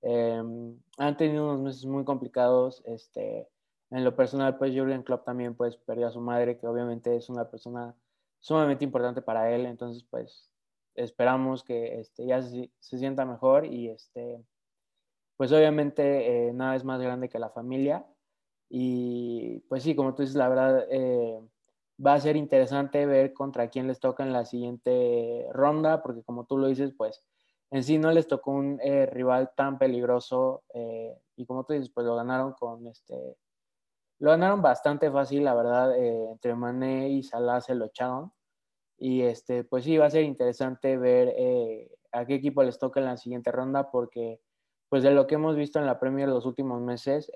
Em, 0.01 0.79
han 0.98 1.17
tenido 1.17 1.45
unos 1.45 1.62
meses 1.62 1.86
muy 1.86 2.03
complicados. 2.03 2.81
Este, 2.86 3.48
en 3.91 4.03
lo 4.03 4.15
personal, 4.15 4.57
pues 4.57 4.74
Jurgen 4.75 5.03
Klopp 5.03 5.25
también 5.25 5.55
pues 5.55 5.77
perdió 5.77 6.07
a 6.07 6.12
su 6.12 6.21
madre, 6.21 6.57
que 6.57 6.67
obviamente 6.67 7.15
es 7.15 7.29
una 7.29 7.50
persona 7.50 7.95
sumamente 8.39 8.83
importante 8.86 9.21
para 9.21 9.51
él. 9.53 9.65
Entonces, 9.65 10.03
pues 10.10 10.51
esperamos 10.95 11.63
que 11.63 12.00
este, 12.00 12.25
ya 12.25 12.41
se, 12.41 12.69
sienta 12.79 13.25
mejor 13.25 13.65
y 13.65 13.89
este, 13.89 14.43
pues 15.38 15.51
obviamente 15.51 16.48
eh, 16.50 16.53
nada 16.53 16.75
es 16.75 16.83
más 16.83 17.01
grande 17.01 17.29
que 17.29 17.39
la 17.39 17.50
familia. 17.50 18.05
Y 18.74 19.60
pues 19.68 19.84
sí, 19.84 19.96
como 19.96 20.16
tú 20.16 20.22
dices, 20.22 20.38
la 20.38 20.48
verdad 20.48 20.86
eh, 20.90 21.42
va 22.04 22.13
a 22.13 22.20
ser 22.22 22.38
interesante 22.38 23.06
ver 23.06 23.34
contra 23.34 23.70
quién 23.70 23.88
les 23.88 24.00
toca 24.00 24.24
en 24.24 24.32
la 24.32 24.46
siguiente 24.46 25.46
ronda, 25.51 26.01
porque 26.01 26.24
como 26.24 26.46
tú 26.46 26.58
lo 26.58 26.68
dices, 26.68 26.94
pues 26.98 27.22
en 27.70 27.84
sí 27.84 27.98
no 27.98 28.12
les 28.12 28.28
tocó 28.28 28.51
un 28.51 28.80
eh, 28.82 29.06
rival 29.08 29.51
tan 29.56 29.78
peligroso 29.78 30.63
eh, 30.74 31.18
y 31.36 31.46
como 31.46 31.66
tú 31.66 31.74
dices, 31.74 31.90
pues 31.94 32.06
lo 32.06 32.16
ganaron 32.16 32.54
con 32.54 32.88
este, 32.88 33.38
lo 34.20 34.32
ganaron 34.32 34.62
bastante 34.62 35.12
fácil, 35.12 35.44
la 35.44 35.54
verdad, 35.54 35.98
eh, 35.98 36.32
entre 36.32 36.56
Mané 36.56 37.10
y 37.10 37.24
Salah 37.24 37.60
se 37.60 37.75
lo 37.75 37.86
echaron 37.86 38.32
y 38.98 39.24
este, 39.24 39.63
pues 39.63 39.84
sí, 39.84 39.98
va 39.98 40.06
a 40.06 40.12
ser 40.12 40.24
interesante 40.24 40.98
ver 40.98 41.36
a 42.12 42.25
qué 42.25 42.36
equipo 42.36 42.63
les 42.63 42.78
toca 42.78 43.00
en 43.00 43.08
la 43.08 43.18
siguiente 43.18 43.51
ronda 43.51 43.92
porque 43.92 44.40
pues 44.90 45.04
de 45.04 45.12
lo 45.12 45.28
que 45.28 45.36
hemos 45.36 45.56
visto 45.56 45.80
en 45.80 45.86
la 45.86 46.00
Premier 46.00 46.30
los 46.30 46.46
últimos 46.46 46.82
meses, 46.82 47.32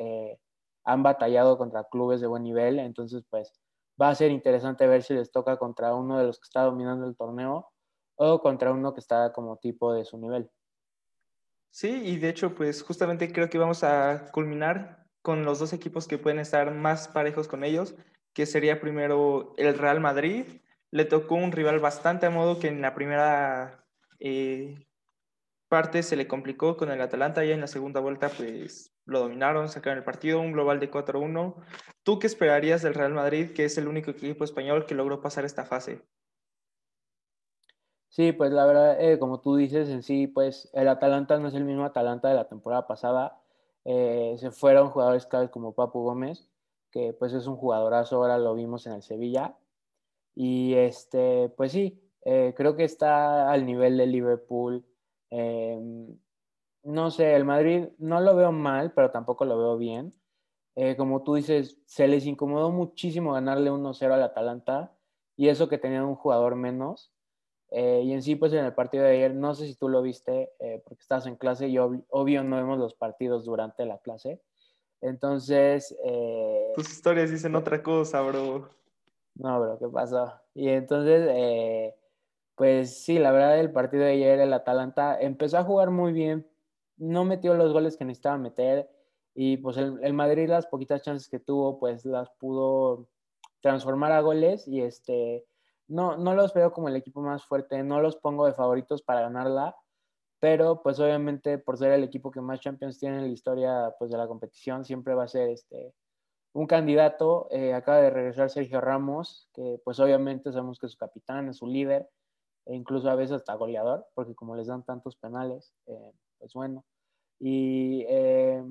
han 0.85 1.03
batallado 1.03 1.57
contra 1.57 1.83
clubes 1.85 2.21
de 2.21 2.27
buen 2.27 2.43
nivel, 2.43 2.79
entonces 2.79 3.23
pues 3.29 3.51
va 4.01 4.09
a 4.09 4.15
ser 4.15 4.31
interesante 4.31 4.87
ver 4.87 5.03
si 5.03 5.13
les 5.13 5.31
toca 5.31 5.57
contra 5.57 5.95
uno 5.95 6.17
de 6.17 6.25
los 6.25 6.39
que 6.39 6.45
está 6.45 6.61
dominando 6.61 7.07
el 7.07 7.15
torneo 7.15 7.71
o 8.15 8.39
contra 8.39 8.71
uno 8.71 8.93
que 8.93 8.99
está 8.99 9.33
como 9.33 9.57
tipo 9.57 9.93
de 9.93 10.05
su 10.05 10.17
nivel. 10.17 10.49
Sí, 11.71 11.89
y 12.05 12.17
de 12.17 12.29
hecho, 12.29 12.55
pues 12.55 12.83
justamente 12.83 13.33
creo 13.33 13.49
que 13.49 13.57
vamos 13.57 13.83
a 13.83 14.31
culminar 14.31 15.05
con 15.21 15.43
los 15.43 15.59
dos 15.59 15.73
equipos 15.73 16.07
que 16.07 16.17
pueden 16.17 16.39
estar 16.39 16.73
más 16.73 17.09
parejos 17.09 17.49
con 17.49 17.65
ellos, 17.65 17.95
que 18.33 18.45
sería 18.45 18.79
primero 18.79 19.53
el 19.57 19.77
Real 19.77 19.99
Madrid. 19.99 20.61
Le 20.91 21.03
tocó 21.03 21.35
un 21.35 21.51
rival 21.51 21.79
bastante 21.79 22.27
a 22.27 22.29
modo 22.29 22.59
que 22.59 22.69
en 22.69 22.81
la 22.81 22.93
primera 22.93 23.85
eh, 24.19 24.87
parte 25.67 26.03
se 26.03 26.15
le 26.15 26.27
complicó 26.27 26.77
con 26.77 26.91
el 26.91 27.01
Atalanta 27.01 27.43
y 27.43 27.51
en 27.51 27.59
la 27.59 27.67
segunda 27.67 27.99
vuelta 27.99 28.29
pues 28.29 28.94
lo 29.05 29.19
dominaron, 29.19 29.69
sacaron 29.69 29.99
el 29.99 30.03
partido, 30.03 30.39
un 30.41 30.51
global 30.51 30.79
de 30.79 30.91
4-1. 30.91 31.55
¿Tú 32.03 32.19
qué 32.19 32.27
esperarías 32.27 32.81
del 32.81 32.93
Real 32.93 33.13
Madrid, 33.13 33.51
que 33.53 33.65
es 33.65 33.77
el 33.77 33.87
único 33.87 34.11
equipo 34.11 34.43
español 34.43 34.85
que 34.85 34.95
logró 34.95 35.21
pasar 35.21 35.45
esta 35.45 35.65
fase? 35.65 36.01
Sí, 38.09 38.31
pues 38.31 38.51
la 38.51 38.65
verdad, 38.65 39.01
eh, 39.01 39.19
como 39.19 39.41
tú 39.41 39.57
dices, 39.57 39.89
en 39.89 40.01
sí, 40.01 40.27
pues 40.27 40.69
el 40.73 40.87
Atalanta 40.87 41.37
no 41.37 41.49
es 41.49 41.53
el 41.53 41.65
mismo 41.65 41.83
Atalanta 41.83 42.29
de 42.29 42.35
la 42.35 42.47
temporada 42.47 42.87
pasada. 42.87 43.41
Eh, 43.83 44.35
se 44.39 44.51
fueron 44.51 44.89
jugadores 44.89 45.25
claves 45.25 45.49
como 45.49 45.73
Papu 45.73 46.01
Gómez, 46.01 46.49
que 46.91 47.13
pues 47.13 47.33
es 47.33 47.45
un 47.45 47.57
jugadorazo, 47.57 48.15
ahora 48.15 48.37
lo 48.37 48.55
vimos 48.55 48.87
en 48.87 48.93
el 48.93 49.03
Sevilla. 49.03 49.57
Y 50.33 50.75
este, 50.75 51.49
pues 51.57 51.73
sí, 51.73 52.01
eh, 52.23 52.53
creo 52.55 52.75
que 52.75 52.85
está 52.85 53.51
al 53.51 53.65
nivel 53.65 53.97
de 53.97 54.07
Liverpool. 54.07 54.85
Em, 55.29 56.17
no 56.85 57.11
sé, 57.11 57.35
el 57.35 57.45
Madrid 57.45 57.89
no 57.97 58.21
lo 58.21 58.35
veo 58.35 58.51
mal, 58.51 58.93
pero 58.93 59.11
tampoco 59.11 59.43
lo 59.43 59.57
veo 59.57 59.77
bien. 59.77 60.13
como 60.97 61.23
tú 61.23 61.35
dices, 61.35 61.79
se 61.85 62.07
les 62.07 62.25
incomodó 62.25 62.71
muchísimo 62.71 63.33
ganarle 63.33 63.71
1-0 63.71 64.13
al 64.13 64.23
Atalanta 64.23 64.95
y 65.35 65.49
eso 65.49 65.67
que 65.67 65.77
tenían 65.77 66.05
un 66.05 66.15
jugador 66.15 66.55
menos. 66.55 67.11
Eh, 67.71 68.03
y 68.05 68.13
en 68.13 68.21
sí, 68.21 68.35
pues 68.35 68.53
en 68.53 68.63
el 68.63 68.73
partido 68.73 69.03
de 69.03 69.11
ayer, 69.11 69.33
no 69.33 69.53
sé 69.53 69.65
si 69.67 69.75
tú 69.75 69.89
lo 69.89 70.01
viste, 70.01 70.53
eh, 70.59 70.81
porque 70.85 71.01
estás 71.01 71.25
en 71.25 71.35
clase 71.35 71.67
y 71.67 71.77
obvio 71.77 72.43
no 72.43 72.55
vemos 72.57 72.77
los 72.77 72.93
partidos 72.93 73.45
durante 73.45 73.85
la 73.85 73.97
clase. 73.97 74.41
Entonces... 75.01 75.95
Eh, 76.03 76.71
Tus 76.75 76.89
historias 76.89 77.31
dicen 77.31 77.55
otra 77.55 77.81
cosa, 77.83 78.21
bro. 78.21 78.69
No, 79.35 79.59
bro, 79.59 79.77
¿qué 79.79 79.87
pasó? 79.89 80.33
Y 80.53 80.69
entonces, 80.69 81.93
pues 82.55 83.03
sí, 83.03 83.19
la 83.19 83.31
verdad, 83.31 83.59
el 83.59 83.71
partido 83.71 84.03
de 84.03 84.11
ayer, 84.11 84.39
el 84.39 84.53
Atalanta 84.53 85.19
empezó 85.19 85.57
a 85.57 85.63
jugar 85.63 85.91
muy 85.91 86.13
bien, 86.13 86.47
no 86.97 87.25
metió 87.25 87.53
los 87.55 87.73
goles 87.73 87.97
que 87.97 88.05
necesitaba 88.05 88.37
meter 88.37 88.89
y 89.33 89.57
pues 89.57 89.77
el, 89.77 89.99
el 90.01 90.13
Madrid 90.13 90.49
las 90.49 90.67
poquitas 90.67 91.01
chances 91.01 91.29
que 91.29 91.39
tuvo, 91.39 91.79
pues 91.79 92.05
las 92.05 92.29
pudo 92.39 93.09
transformar 93.61 94.11
a 94.11 94.21
goles 94.21 94.67
y 94.67 94.81
este 94.81 95.45
no, 95.87 96.17
no 96.17 96.33
los 96.35 96.53
veo 96.53 96.71
como 96.71 96.89
el 96.89 96.95
equipo 96.95 97.21
más 97.21 97.45
fuerte, 97.45 97.83
no 97.83 98.01
los 98.01 98.17
pongo 98.17 98.45
de 98.45 98.53
favoritos 98.53 99.01
para 99.03 99.21
ganarla, 99.21 99.75
pero 100.39 100.81
pues 100.81 100.99
obviamente 100.99 101.57
por 101.57 101.77
ser 101.77 101.91
el 101.91 102.03
equipo 102.03 102.31
que 102.31 102.41
más 102.41 102.59
Champions 102.59 102.99
tiene 102.99 103.17
en 103.17 103.23
la 103.23 103.29
historia 103.29 103.95
pues, 103.97 104.11
de 104.11 104.17
la 104.17 104.27
competición, 104.27 104.85
siempre 104.85 105.13
va 105.13 105.23
a 105.23 105.27
ser 105.27 105.49
este, 105.49 105.93
un 106.53 106.67
candidato. 106.67 107.47
Eh, 107.51 107.73
acaba 107.73 107.97
de 107.97 108.09
regresar 108.09 108.49
Sergio 108.49 108.81
Ramos, 108.81 109.49
que 109.53 109.79
pues 109.83 109.99
obviamente 109.99 110.51
sabemos 110.51 110.79
que 110.79 110.87
es 110.87 110.93
su 110.93 110.97
capitán, 110.97 111.49
es 111.49 111.57
su 111.57 111.67
líder, 111.67 112.09
e 112.65 112.75
incluso 112.75 113.09
a 113.09 113.15
veces 113.15 113.37
hasta 113.37 113.53
goleador, 113.55 114.07
porque 114.13 114.35
como 114.35 114.55
les 114.55 114.67
dan 114.67 114.83
tantos 114.83 115.15
penales, 115.17 115.73
eh, 115.85 116.11
pues 116.39 116.53
bueno. 116.53 116.83
Y 117.39 118.05
eh, 118.09 118.63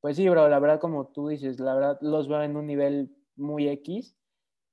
pues 0.00 0.16
sí, 0.16 0.28
bro, 0.28 0.48
la 0.48 0.58
verdad 0.58 0.80
como 0.80 1.08
tú 1.08 1.28
dices, 1.28 1.60
la 1.60 1.74
verdad 1.74 1.98
los 2.00 2.28
veo 2.28 2.42
en 2.42 2.56
un 2.56 2.66
nivel 2.66 3.10
muy 3.36 3.68
X 3.68 4.16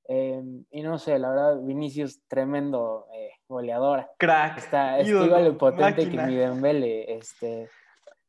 Em, 0.07 0.63
y 0.71 0.81
no 0.81 0.97
sé, 0.97 1.19
la 1.19 1.29
verdad, 1.29 1.61
Vinicius, 1.61 2.21
tremendo 2.29 3.07
eh, 3.13 3.31
goleador. 3.49 4.07
Crack. 4.17 4.57
Está, 4.57 4.99
es 4.99 5.09
igual 5.09 5.57
potente 5.57 6.09
que 6.09 6.17
mi 6.17 6.35
Dembele. 6.35 7.17
Este, 7.17 7.69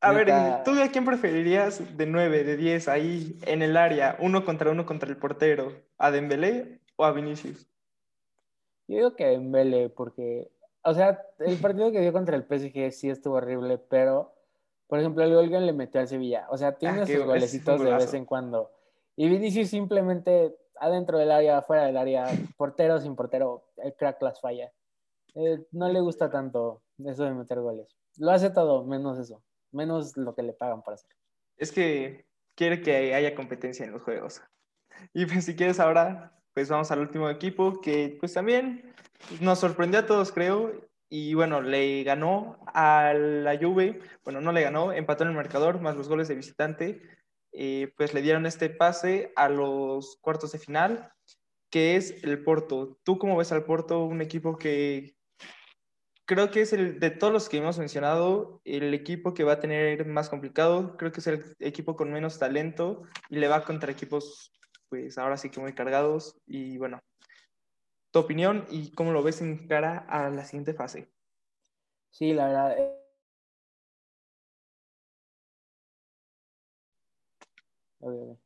a 0.00 0.12
ver, 0.12 0.29
¿tú 0.65 0.73
a 0.73 0.88
quién 0.88 1.05
preferirías 1.05 1.97
de 1.97 2.07
9, 2.07 2.43
de 2.43 2.57
10 2.57 2.88
ahí 2.88 3.38
en 3.47 3.62
el 3.62 3.77
área, 3.77 4.17
uno 4.21 4.45
contra 4.45 4.71
uno 4.71 4.87
contra 4.87 5.09
el 5.09 5.17
portero? 5.17 5.73
¿A 5.99 6.11
Dembélé 6.11 6.81
o 6.97 7.05
a 7.05 7.12
Vinicius? 7.12 7.69
Yo 8.88 8.97
digo 8.97 9.17
que 9.17 9.27
Dembélé, 9.27 9.88
porque, 9.88 10.50
o 10.88 10.95
sea, 10.95 11.23
el 11.40 11.59
partido 11.59 11.92
que 11.92 12.00
dio 12.00 12.12
contra 12.12 12.35
el 12.35 12.45
PSG 12.45 12.92
sí 12.92 13.11
estuvo 13.11 13.35
horrible, 13.35 13.76
pero, 13.76 14.35
por 14.87 14.99
ejemplo, 14.99 15.23
el 15.23 15.50
que 15.50 15.61
le 15.61 15.73
metió 15.75 16.00
al 16.00 16.09
Sevilla, 16.09 16.47
o 16.50 16.57
sea, 16.57 16.76
tiene 16.78 17.02
ah, 17.02 17.07
sus 17.07 17.25
golecitos 17.25 17.80
de 17.83 17.92
vez 17.92 18.14
en 18.14 18.25
cuando. 18.25 18.71
Y 19.14 19.28
Vinicius 19.28 19.68
simplemente 19.68 20.57
adentro 20.76 21.18
del 21.18 21.30
área, 21.30 21.61
fuera 21.61 21.85
del 21.85 21.99
área, 21.99 22.26
portero 22.57 22.99
sin 23.00 23.16
portero, 23.16 23.66
el 23.76 23.95
crack 23.95 24.23
las 24.23 24.40
falla. 24.40 24.73
Eh, 25.35 25.66
no 25.73 25.90
le 25.90 26.00
gusta 26.00 26.30
tanto 26.30 26.83
eso 27.04 27.25
de 27.25 27.35
meter 27.35 27.61
goles. 27.61 27.88
Lo 28.16 28.30
hace 28.30 28.49
todo, 28.49 28.85
menos 28.85 29.18
eso, 29.18 29.42
menos 29.73 30.16
lo 30.16 30.35
que 30.35 30.42
le 30.42 30.54
pagan 30.54 30.83
por 30.83 30.95
hacer. 30.95 31.11
Es 31.59 31.71
que 31.71 32.26
quiere 32.54 32.80
que 32.80 33.14
haya 33.14 33.35
competencia 33.35 33.85
en 33.85 33.92
los 33.92 34.02
juegos. 34.02 34.40
Y 35.12 35.26
pues 35.26 35.45
si 35.45 35.54
quieres 35.54 35.80
ahora, 35.80 36.38
pues 36.59 36.71
vamos 36.71 36.91
al 36.91 36.99
último 36.99 37.31
equipo 37.31 37.81
que 37.81 38.17
pues 38.19 38.35
también 38.35 38.93
nos 39.41 39.61
sorprendió 39.61 40.00
a 40.00 40.07
todos, 40.07 40.33
creo. 40.33 40.73
Y 41.09 41.35
bueno, 41.35 41.61
le 41.61 42.03
ganó 42.03 42.59
a 42.67 43.15
la 43.15 43.57
Juve, 43.57 44.00
bueno, 44.25 44.41
no 44.41 44.50
le 44.50 44.62
ganó, 44.62 44.93
empató 44.93 45.23
en 45.23 45.31
el 45.31 45.37
marcador, 45.37 45.81
más 45.81 45.95
los 45.95 46.09
goles 46.09 46.27
de 46.27 46.35
visitante. 46.35 47.00
Eh, 47.53 47.93
pues 47.97 48.12
le 48.12 48.23
dieron 48.23 48.45
este 48.45 48.71
pase 48.71 49.33
a 49.37 49.49
los 49.49 50.17
cuartos 50.21 50.50
de 50.50 50.59
final, 50.59 51.12
que 51.71 51.95
es 51.95 52.25
el 52.25 52.43
Porto. 52.43 52.99
¿Tú 53.05 53.19
cómo 53.19 53.37
ves 53.37 53.53
al 53.53 53.65
Porto? 53.65 54.03
Un 54.03 54.21
equipo 54.21 54.59
que 54.59 55.15
creo 56.25 56.50
que 56.50 56.62
es 56.62 56.73
el 56.73 56.99
de 56.99 57.11
todos 57.12 57.33
los 57.33 57.49
que 57.49 57.59
hemos 57.59 57.79
mencionado, 57.79 58.61
el 58.65 58.93
equipo 58.95 59.33
que 59.33 59.45
va 59.45 59.53
a 59.53 59.61
tener 59.61 60.07
más 60.07 60.29
complicado. 60.29 60.97
Creo 60.97 61.12
que 61.12 61.21
es 61.21 61.27
el 61.29 61.55
equipo 61.61 61.95
con 61.95 62.12
menos 62.12 62.41
talento 62.41 63.05
y 63.31 63.37
le 63.37 63.47
va 63.47 63.65
contra 63.65 63.93
equipos, 63.93 64.50
pues 64.88 65.18
ahora 65.18 65.37
sí 65.37 65.50
que 65.50 65.61
muy 65.61 65.75
cargados. 65.75 66.37
Y 66.47 66.78
bueno, 66.78 67.00
tu 68.11 68.18
opinión 68.21 68.66
y 68.71 68.90
cómo 68.92 69.12
lo 69.12 69.23
ves 69.23 69.40
en 69.42 69.68
cara 69.68 69.99
a 70.09 70.30
la 70.30 70.45
siguiente 70.45 70.75
fase. 70.75 71.11
Sí, 72.11 72.33
la 72.33 72.47
verdad. 72.47 72.76
Eh, 78.00 78.37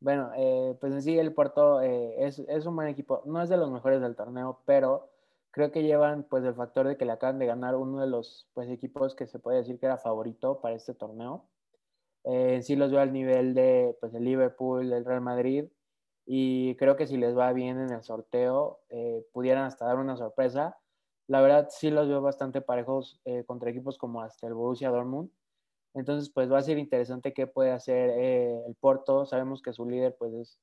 bueno, 0.00 0.30
eh, 0.36 0.76
pues 0.80 0.92
en 0.94 1.02
sí 1.02 1.18
el 1.18 1.34
Porto 1.34 1.82
eh, 1.82 2.26
es, 2.26 2.38
es, 2.38 2.66
un 2.66 2.76
buen 2.76 2.88
equipo. 2.88 3.22
No 3.26 3.42
es 3.42 3.48
de 3.48 3.56
los 3.56 3.70
mejores 3.70 4.00
del 4.00 4.16
torneo, 4.16 4.62
pero 4.64 5.10
creo 5.50 5.70
que 5.72 5.82
llevan 5.82 6.24
pues 6.24 6.44
el 6.44 6.54
factor 6.54 6.88
de 6.88 6.96
que 6.96 7.04
le 7.04 7.12
acaban 7.12 7.38
de 7.38 7.46
ganar 7.46 7.74
uno 7.76 8.00
de 8.00 8.06
los 8.06 8.48
pues 8.54 8.70
equipos 8.70 9.14
que 9.14 9.26
se 9.26 9.38
puede 9.38 9.58
decir 9.58 9.78
que 9.78 9.86
era 9.86 9.98
favorito 9.98 10.60
para 10.60 10.74
este 10.74 10.94
torneo. 10.94 11.49
En 12.24 12.62
sí 12.62 12.76
los 12.76 12.90
veo 12.90 13.00
al 13.00 13.12
nivel 13.12 13.54
de 13.54 13.96
pues 14.00 14.14
el 14.14 14.24
Liverpool, 14.24 14.90
del 14.90 15.04
Real 15.04 15.20
Madrid 15.20 15.66
y 16.32 16.76
creo 16.76 16.96
que 16.96 17.08
si 17.08 17.16
les 17.16 17.36
va 17.36 17.52
bien 17.52 17.80
en 17.80 17.90
el 17.90 18.04
sorteo, 18.04 18.82
eh, 18.88 19.26
pudieran 19.32 19.64
hasta 19.64 19.86
dar 19.86 19.98
una 19.98 20.16
sorpresa. 20.16 20.78
La 21.26 21.40
verdad 21.40 21.68
sí 21.70 21.90
los 21.90 22.06
veo 22.06 22.22
bastante 22.22 22.60
parejos 22.60 23.20
eh, 23.24 23.44
contra 23.44 23.70
equipos 23.70 23.98
como 23.98 24.22
hasta 24.22 24.46
el 24.46 24.54
Borussia 24.54 24.90
Dortmund. 24.90 25.30
Entonces, 25.94 26.30
pues 26.30 26.48
va 26.50 26.58
a 26.58 26.62
ser 26.62 26.78
interesante 26.78 27.34
qué 27.34 27.48
puede 27.48 27.72
hacer 27.72 28.10
eh, 28.10 28.62
el 28.64 28.76
Porto. 28.76 29.26
Sabemos 29.26 29.60
que 29.60 29.72
su 29.72 29.88
líder, 29.88 30.16
pues, 30.16 30.32
es 30.34 30.60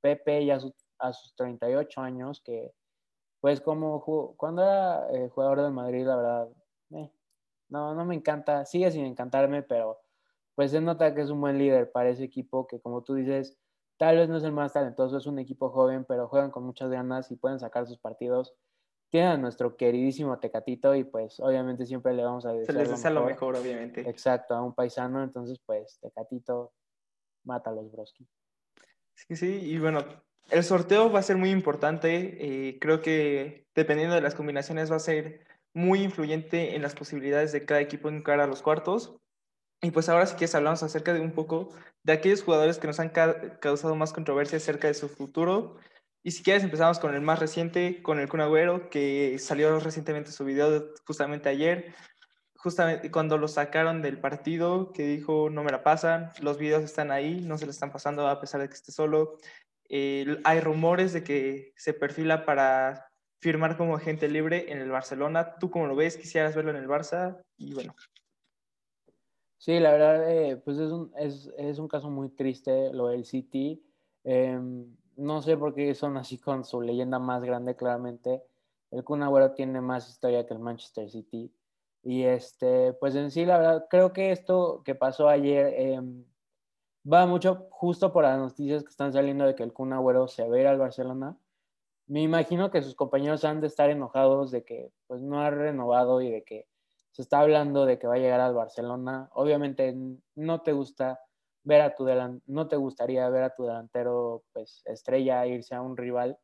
Pepe, 0.00 0.46
ya 0.46 0.58
a, 0.98 1.12
sus 1.12 1.34
38 1.36 2.00
años, 2.00 2.40
que, 2.40 2.72
pues, 3.42 3.60
como 3.60 4.02
cuando 4.38 4.62
era 4.62 5.06
jugador 5.34 5.62
del 5.62 5.72
Madrid, 5.72 6.06
la 6.06 6.16
verdad, 6.16 6.48
no, 7.68 7.94
no 7.94 8.04
me 8.06 8.14
encanta, 8.14 8.64
sigue 8.64 8.90
sin 8.90 9.04
encantarme, 9.04 9.62
pero 9.62 9.99
pues 10.60 10.72
se 10.72 10.80
nota 10.82 11.14
que 11.14 11.22
es 11.22 11.30
un 11.30 11.40
buen 11.40 11.56
líder 11.56 11.90
para 11.90 12.10
ese 12.10 12.22
equipo 12.22 12.66
que, 12.66 12.80
como 12.80 13.02
tú 13.02 13.14
dices, 13.14 13.58
Tal 14.00 14.16
vez 14.16 14.30
no 14.30 14.38
es 14.38 14.44
el 14.44 14.52
más 14.52 14.72
talentoso, 14.72 15.18
es 15.18 15.26
un 15.26 15.38
equipo 15.38 15.68
joven, 15.68 16.06
pero 16.06 16.26
juegan 16.26 16.50
con 16.50 16.64
muchas 16.64 16.90
ganas 16.90 17.30
y 17.30 17.36
pueden 17.36 17.58
sacar 17.58 17.86
sus 17.86 17.98
partidos. 17.98 18.54
Tienen 19.10 19.30
a 19.32 19.36
nuestro 19.36 19.76
queridísimo 19.76 20.38
Tecatito 20.38 20.94
y 20.94 21.04
pues 21.04 21.38
obviamente 21.38 21.84
siempre 21.84 22.14
le 22.14 22.24
vamos 22.24 22.46
a 22.46 22.52
decir. 22.54 22.64
Se 22.64 22.72
les 22.72 22.88
desea 22.88 23.10
lo 23.10 23.26
mejor, 23.26 23.56
obviamente. 23.56 24.08
Exacto, 24.08 24.54
a 24.54 24.62
un 24.62 24.74
paisano, 24.74 25.22
entonces 25.22 25.60
pues 25.66 25.98
Tecatito 26.00 26.72
mata 27.44 27.68
a 27.68 27.74
los 27.74 27.92
Broski. 27.92 28.26
Sí, 29.12 29.36
sí, 29.36 29.60
y 29.62 29.78
bueno, 29.78 30.02
el 30.50 30.64
sorteo 30.64 31.12
va 31.12 31.18
a 31.18 31.22
ser 31.22 31.36
muy 31.36 31.50
importante. 31.50 32.68
Eh, 32.68 32.78
creo 32.80 33.02
que 33.02 33.66
dependiendo 33.74 34.14
de 34.14 34.22
las 34.22 34.34
combinaciones 34.34 34.90
va 34.90 34.96
a 34.96 35.00
ser 35.00 35.44
muy 35.74 36.02
influyente 36.02 36.74
en 36.74 36.80
las 36.80 36.94
posibilidades 36.94 37.52
de 37.52 37.66
cada 37.66 37.82
equipo 37.82 38.08
en 38.08 38.22
cara 38.22 38.44
a 38.44 38.46
los 38.46 38.62
cuartos. 38.62 39.20
Y 39.82 39.90
pues 39.92 40.08
ahora 40.08 40.26
sí 40.26 40.36
que 40.36 40.46
hablamos 40.54 40.82
acerca 40.82 41.12
de 41.14 41.20
un 41.20 41.32
poco 41.32 41.70
de 42.02 42.12
aquellos 42.12 42.42
jugadores 42.42 42.78
que 42.78 42.86
nos 42.86 43.00
han 43.00 43.10
causado 43.10 43.94
más 43.94 44.12
controversia 44.12 44.58
acerca 44.58 44.88
de 44.88 44.94
su 44.94 45.08
futuro. 45.08 45.76
Y 46.22 46.32
si 46.32 46.42
quieres 46.42 46.62
empezamos 46.62 46.98
con 46.98 47.14
el 47.14 47.22
más 47.22 47.38
reciente, 47.38 48.02
con 48.02 48.20
el 48.20 48.28
Kun 48.28 48.40
Agüero, 48.40 48.90
que 48.90 49.38
salió 49.38 49.80
recientemente 49.80 50.32
su 50.32 50.44
video 50.44 50.92
justamente 51.06 51.48
ayer, 51.48 51.94
justamente 52.56 53.10
cuando 53.10 53.38
lo 53.38 53.48
sacaron 53.48 54.02
del 54.02 54.20
partido, 54.20 54.92
que 54.92 55.04
dijo 55.06 55.48
no 55.48 55.64
me 55.64 55.72
la 55.72 55.82
pasan, 55.82 56.30
los 56.42 56.58
videos 56.58 56.84
están 56.84 57.10
ahí, 57.10 57.40
no 57.40 57.56
se 57.56 57.64
le 57.64 57.70
están 57.70 57.90
pasando 57.90 58.28
a 58.28 58.38
pesar 58.38 58.60
de 58.60 58.68
que 58.68 58.74
esté 58.74 58.92
solo. 58.92 59.38
hay 59.88 60.60
rumores 60.60 61.14
de 61.14 61.24
que 61.24 61.72
se 61.76 61.94
perfila 61.94 62.44
para 62.44 63.10
firmar 63.40 63.78
como 63.78 63.96
agente 63.96 64.28
libre 64.28 64.70
en 64.70 64.78
el 64.78 64.90
Barcelona. 64.90 65.54
¿Tú 65.58 65.70
cómo 65.70 65.86
lo 65.86 65.96
ves? 65.96 66.18
¿Quisieras 66.18 66.54
verlo 66.54 66.70
en 66.70 66.76
el 66.76 66.86
Barça? 66.88 67.42
Y 67.56 67.72
bueno, 67.72 67.94
Sí, 69.60 69.78
la 69.78 69.92
verdad, 69.92 70.30
eh, 70.30 70.56
pues 70.56 70.78
es 70.78 70.90
un, 70.90 71.12
es, 71.18 71.52
es 71.58 71.78
un, 71.78 71.86
caso 71.86 72.08
muy 72.08 72.30
triste 72.30 72.94
lo 72.94 73.08
del 73.08 73.26
City. 73.26 73.84
Em, 74.24 74.96
no 75.16 75.42
sé 75.42 75.54
por 75.58 75.74
qué 75.74 75.94
son 75.94 76.16
así 76.16 76.38
con 76.38 76.64
su 76.64 76.80
leyenda 76.80 77.18
más 77.18 77.42
grande, 77.42 77.76
claramente. 77.76 78.42
El 78.90 79.04
Kun 79.04 79.22
Agüero 79.22 79.52
tiene 79.52 79.82
más 79.82 80.08
historia 80.08 80.46
que 80.46 80.54
el 80.54 80.60
Manchester 80.60 81.10
City. 81.10 81.52
Y 82.02 82.22
este, 82.22 82.94
pues 82.94 83.14
en 83.16 83.30
sí, 83.30 83.44
la 83.44 83.58
verdad, 83.58 83.86
creo 83.90 84.14
que 84.14 84.32
esto 84.32 84.82
que 84.82 84.94
pasó 84.94 85.28
ayer 85.28 85.74
em, 85.76 86.24
va 87.10 87.26
mucho 87.26 87.68
justo 87.70 88.12
por 88.14 88.24
las 88.24 88.38
noticias 88.38 88.82
que 88.82 88.88
están 88.88 89.12
saliendo 89.12 89.44
de 89.44 89.54
que 89.54 89.62
el 89.62 89.74
Kun 89.74 89.92
Agüero 89.92 90.26
se 90.26 90.48
va 90.48 90.58
ir 90.58 90.68
al 90.68 90.78
Barcelona. 90.78 91.36
Me 92.06 92.22
imagino 92.22 92.70
que 92.70 92.82
sus 92.82 92.94
compañeros 92.94 93.44
han 93.44 93.60
de 93.60 93.66
estar 93.66 93.90
enojados 93.90 94.50
de 94.50 94.64
que 94.64 94.90
pues 95.06 95.20
no 95.20 95.40
ha 95.40 95.50
renovado 95.50 96.22
y 96.22 96.30
de 96.30 96.44
que 96.44 96.69
se 97.12 97.22
está 97.22 97.40
hablando 97.40 97.86
de 97.86 97.98
que 97.98 98.06
va 98.06 98.14
a 98.14 98.18
llegar 98.18 98.40
al 98.40 98.54
Barcelona. 98.54 99.28
Obviamente 99.34 99.94
no 100.36 100.62
te 100.62 100.72
gusta 100.72 101.20
ver 101.64 101.82
a 101.82 101.94
tu 101.94 102.06
no 102.46 102.68
te 102.68 102.76
gustaría 102.76 103.28
ver 103.28 103.42
a 103.44 103.54
tu 103.54 103.64
delantero 103.64 104.44
pues 104.52 104.82
estrella 104.86 105.46
irse 105.46 105.74
a 105.74 105.82
un 105.82 105.96
rival. 105.96 106.38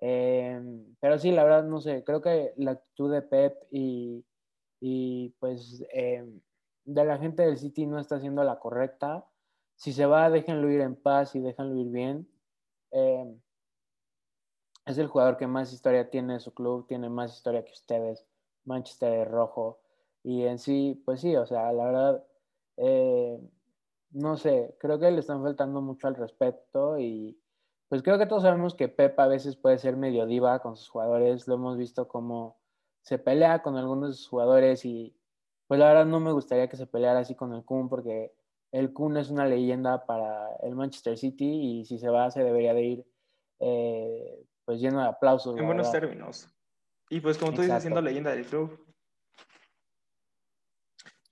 Em, 0.00 0.96
pero 1.00 1.18
sí, 1.18 1.30
la 1.30 1.44
verdad 1.44 1.64
no 1.64 1.80
sé, 1.80 2.02
creo 2.04 2.20
que 2.20 2.52
la 2.56 2.72
actitud 2.72 3.12
de 3.12 3.22
Pep 3.22 3.56
y, 3.70 4.24
pues 5.38 5.84
em, 5.92 6.40
de 6.84 7.04
la 7.04 7.18
gente 7.18 7.42
del 7.44 7.58
City 7.58 7.86
no 7.86 8.00
está 8.00 8.18
siendo 8.18 8.42
la 8.44 8.58
correcta. 8.58 9.24
Si 9.76 9.92
se 9.92 10.06
va, 10.06 10.30
déjenlo 10.30 10.70
ir 10.70 10.80
en 10.80 10.96
paz 10.96 11.34
y 11.36 11.40
déjenlo 11.40 11.76
ir 11.80 11.88
bien. 11.90 12.28
Em, 12.90 13.40
es 14.86 14.98
el 14.98 15.06
jugador 15.06 15.36
que 15.36 15.46
más 15.46 15.72
historia 15.72 16.10
tiene 16.10 16.34
de 16.34 16.40
su 16.40 16.52
club, 16.52 16.86
tiene 16.88 17.08
más 17.08 17.34
historia 17.34 17.64
que 17.64 17.72
ustedes. 17.72 18.26
Manchester 18.64 19.28
rojo. 19.30 19.81
Y 20.22 20.44
en 20.44 20.58
sí, 20.58 21.02
pues 21.04 21.20
sí, 21.20 21.34
o 21.36 21.46
sea, 21.46 21.72
la 21.72 21.84
verdad, 21.84 22.24
eh, 22.76 23.38
no 24.10 24.36
sé, 24.36 24.76
creo 24.78 24.98
que 24.98 25.10
le 25.10 25.20
están 25.20 25.42
faltando 25.42 25.80
mucho 25.80 26.06
al 26.06 26.14
respeto 26.14 26.98
y 26.98 27.38
pues 27.88 28.02
creo 28.02 28.18
que 28.18 28.26
todos 28.26 28.42
sabemos 28.42 28.74
que 28.74 28.88
Pep 28.88 29.18
a 29.18 29.26
veces 29.26 29.56
puede 29.56 29.78
ser 29.78 29.96
medio 29.96 30.26
diva 30.26 30.60
con 30.60 30.76
sus 30.76 30.88
jugadores, 30.88 31.46
lo 31.48 31.54
hemos 31.54 31.76
visto 31.76 32.08
como 32.08 32.56
se 33.02 33.18
pelea 33.18 33.62
con 33.62 33.76
algunos 33.76 34.10
de 34.10 34.14
sus 34.14 34.28
jugadores 34.28 34.84
y 34.84 35.16
pues 35.66 35.80
la 35.80 35.88
verdad 35.88 36.06
no 36.06 36.20
me 36.20 36.32
gustaría 36.32 36.68
que 36.68 36.76
se 36.76 36.86
peleara 36.86 37.20
así 37.20 37.34
con 37.34 37.52
el 37.52 37.64
Kun 37.64 37.88
porque 37.88 38.32
el 38.70 38.92
Kun 38.92 39.16
es 39.16 39.30
una 39.30 39.46
leyenda 39.46 40.06
para 40.06 40.54
el 40.62 40.74
Manchester 40.74 41.18
City 41.18 41.80
y 41.80 41.84
si 41.84 41.98
se 41.98 42.08
va 42.08 42.30
se 42.30 42.44
debería 42.44 42.74
de 42.74 42.82
ir 42.82 43.06
eh, 43.60 44.46
pues 44.64 44.80
lleno 44.80 45.00
de 45.00 45.08
aplausos. 45.08 45.58
En 45.58 45.66
buenos 45.66 45.90
términos. 45.90 46.48
Y 47.10 47.20
pues 47.20 47.36
como 47.38 47.52
tú 47.52 47.62
dices, 47.62 47.82
siendo 47.82 48.00
leyenda 48.00 48.30
del 48.30 48.46
club. 48.46 48.78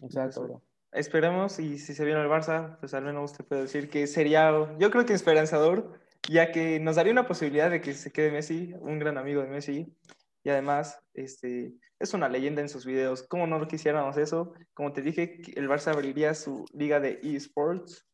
Exacto, 0.03 0.63
Esperemos 0.93 1.61
y 1.61 1.79
si 1.79 1.95
se 1.95 2.05
viene 2.05 2.21
el 2.21 2.29
Barça, 2.29 2.77
pues 2.81 2.95
al 2.95 3.05
menos 3.05 3.31
usted 3.31 3.45
puede 3.45 3.63
decir 3.63 3.89
que 3.89 4.09
sería, 4.09 4.51
yo 4.79 4.91
creo 4.91 5.07
que 5.07 5.13
esperanzador, 5.13 6.01
ya 6.29 6.51
que 6.51 6.81
nos 6.81 6.97
daría 6.97 7.13
una 7.13 7.29
posibilidad 7.29 7.71
de 7.71 7.81
que 7.81 7.95
se 7.95 8.11
quede 8.11 8.33
Messi, 8.33 8.75
un 8.81 8.99
gran 8.99 9.17
amigo 9.17 9.41
de 9.41 9.49
Messi, 9.49 9.97
y 10.43 10.51
además 10.51 10.99
este, 11.15 11.75
es 12.01 12.15
una 12.15 12.29
leyenda 12.29 12.63
en 12.63 12.69
sus 12.69 12.87
videos. 12.87 13.23
¿Cómo 13.23 13.47
no 13.47 13.59
lo 13.59 13.69
quisiéramos 13.69 14.17
eso? 14.17 14.55
Como 14.75 14.93
te 14.93 15.03
dije, 15.03 15.43
el 15.55 15.69
Barça 15.69 15.93
abriría 15.93 16.35
su 16.35 16.65
liga 16.73 16.99
de 16.99 17.21
eSports. 17.23 18.07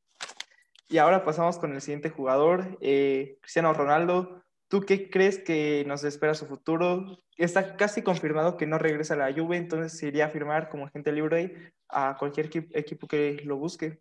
Y 0.88 0.98
ahora 0.98 1.24
pasamos 1.24 1.58
con 1.58 1.72
el 1.72 1.80
siguiente 1.80 2.10
jugador, 2.10 2.78
eh, 2.80 3.38
Cristiano 3.40 3.72
Ronaldo. 3.72 4.44
¿Tú 4.68 4.80
qué 4.80 5.10
crees 5.10 5.38
que 5.38 5.84
nos 5.86 6.04
espera 6.04 6.34
su 6.34 6.46
futuro? 6.46 7.18
Está 7.36 7.76
casi 7.76 8.02
confirmado 8.02 8.56
que 8.56 8.66
no 8.66 8.78
regresa 8.78 9.14
a 9.14 9.16
la 9.16 9.32
Juve, 9.32 9.56
entonces 9.56 10.02
iría 10.02 10.26
a 10.26 10.30
firmar 10.30 10.68
como 10.68 10.86
agente 10.86 11.12
libre 11.12 11.72
a 11.88 12.16
cualquier 12.18 12.50
equipo 12.72 13.06
que 13.06 13.40
lo 13.44 13.56
busque. 13.56 14.00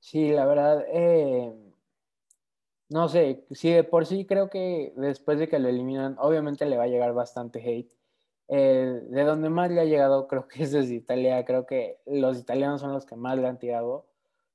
Sí, 0.00 0.30
la 0.30 0.46
verdad, 0.46 0.84
eh, 0.88 1.52
no 2.88 3.08
sé, 3.08 3.44
sí, 3.50 3.72
de 3.72 3.84
por 3.84 4.06
sí 4.06 4.24
creo 4.24 4.48
que 4.48 4.92
después 4.96 5.38
de 5.38 5.48
que 5.48 5.58
lo 5.58 5.68
eliminan, 5.68 6.16
obviamente 6.18 6.64
le 6.64 6.76
va 6.76 6.84
a 6.84 6.88
llegar 6.88 7.12
bastante 7.12 7.60
hate. 7.60 7.90
Eh, 8.48 9.00
de 9.08 9.24
donde 9.24 9.50
más 9.50 9.70
le 9.72 9.80
ha 9.80 9.84
llegado 9.84 10.28
creo 10.28 10.46
que 10.46 10.62
es 10.62 10.70
desde 10.72 10.94
Italia, 10.94 11.44
creo 11.44 11.66
que 11.66 11.98
los 12.06 12.38
italianos 12.38 12.80
son 12.80 12.92
los 12.92 13.04
que 13.04 13.16
más 13.16 13.36
le 13.36 13.48
han 13.48 13.58
tirado, 13.58 14.06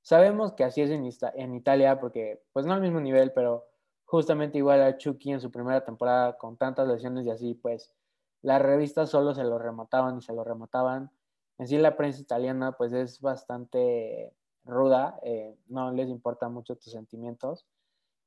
Sabemos 0.02 0.52
que 0.54 0.64
así 0.64 0.82
es 0.82 0.90
en, 0.90 1.08
en 1.34 1.54
Italia 1.54 2.00
porque, 2.00 2.42
pues 2.52 2.66
no 2.66 2.74
al 2.74 2.80
mismo 2.80 3.00
nivel, 3.00 3.32
pero 3.32 3.68
justamente 4.12 4.58
igual 4.58 4.82
a 4.82 4.98
Chucky 4.98 5.32
en 5.32 5.40
su 5.40 5.50
primera 5.50 5.82
temporada 5.86 6.36
con 6.36 6.58
tantas 6.58 6.86
lesiones 6.86 7.24
y 7.24 7.30
así, 7.30 7.54
pues 7.54 7.94
las 8.42 8.60
revistas 8.60 9.08
solo 9.08 9.34
se 9.34 9.42
lo 9.42 9.58
remataban 9.58 10.18
y 10.18 10.20
se 10.20 10.34
lo 10.34 10.44
remataban. 10.44 11.10
En 11.56 11.66
sí 11.66 11.78
la 11.78 11.96
prensa 11.96 12.20
italiana 12.20 12.72
pues 12.72 12.92
es 12.92 13.22
bastante 13.22 14.34
ruda, 14.64 15.18
eh, 15.22 15.56
no 15.68 15.92
les 15.92 16.10
importa 16.10 16.50
mucho 16.50 16.76
tus 16.76 16.92
sentimientos. 16.92 17.66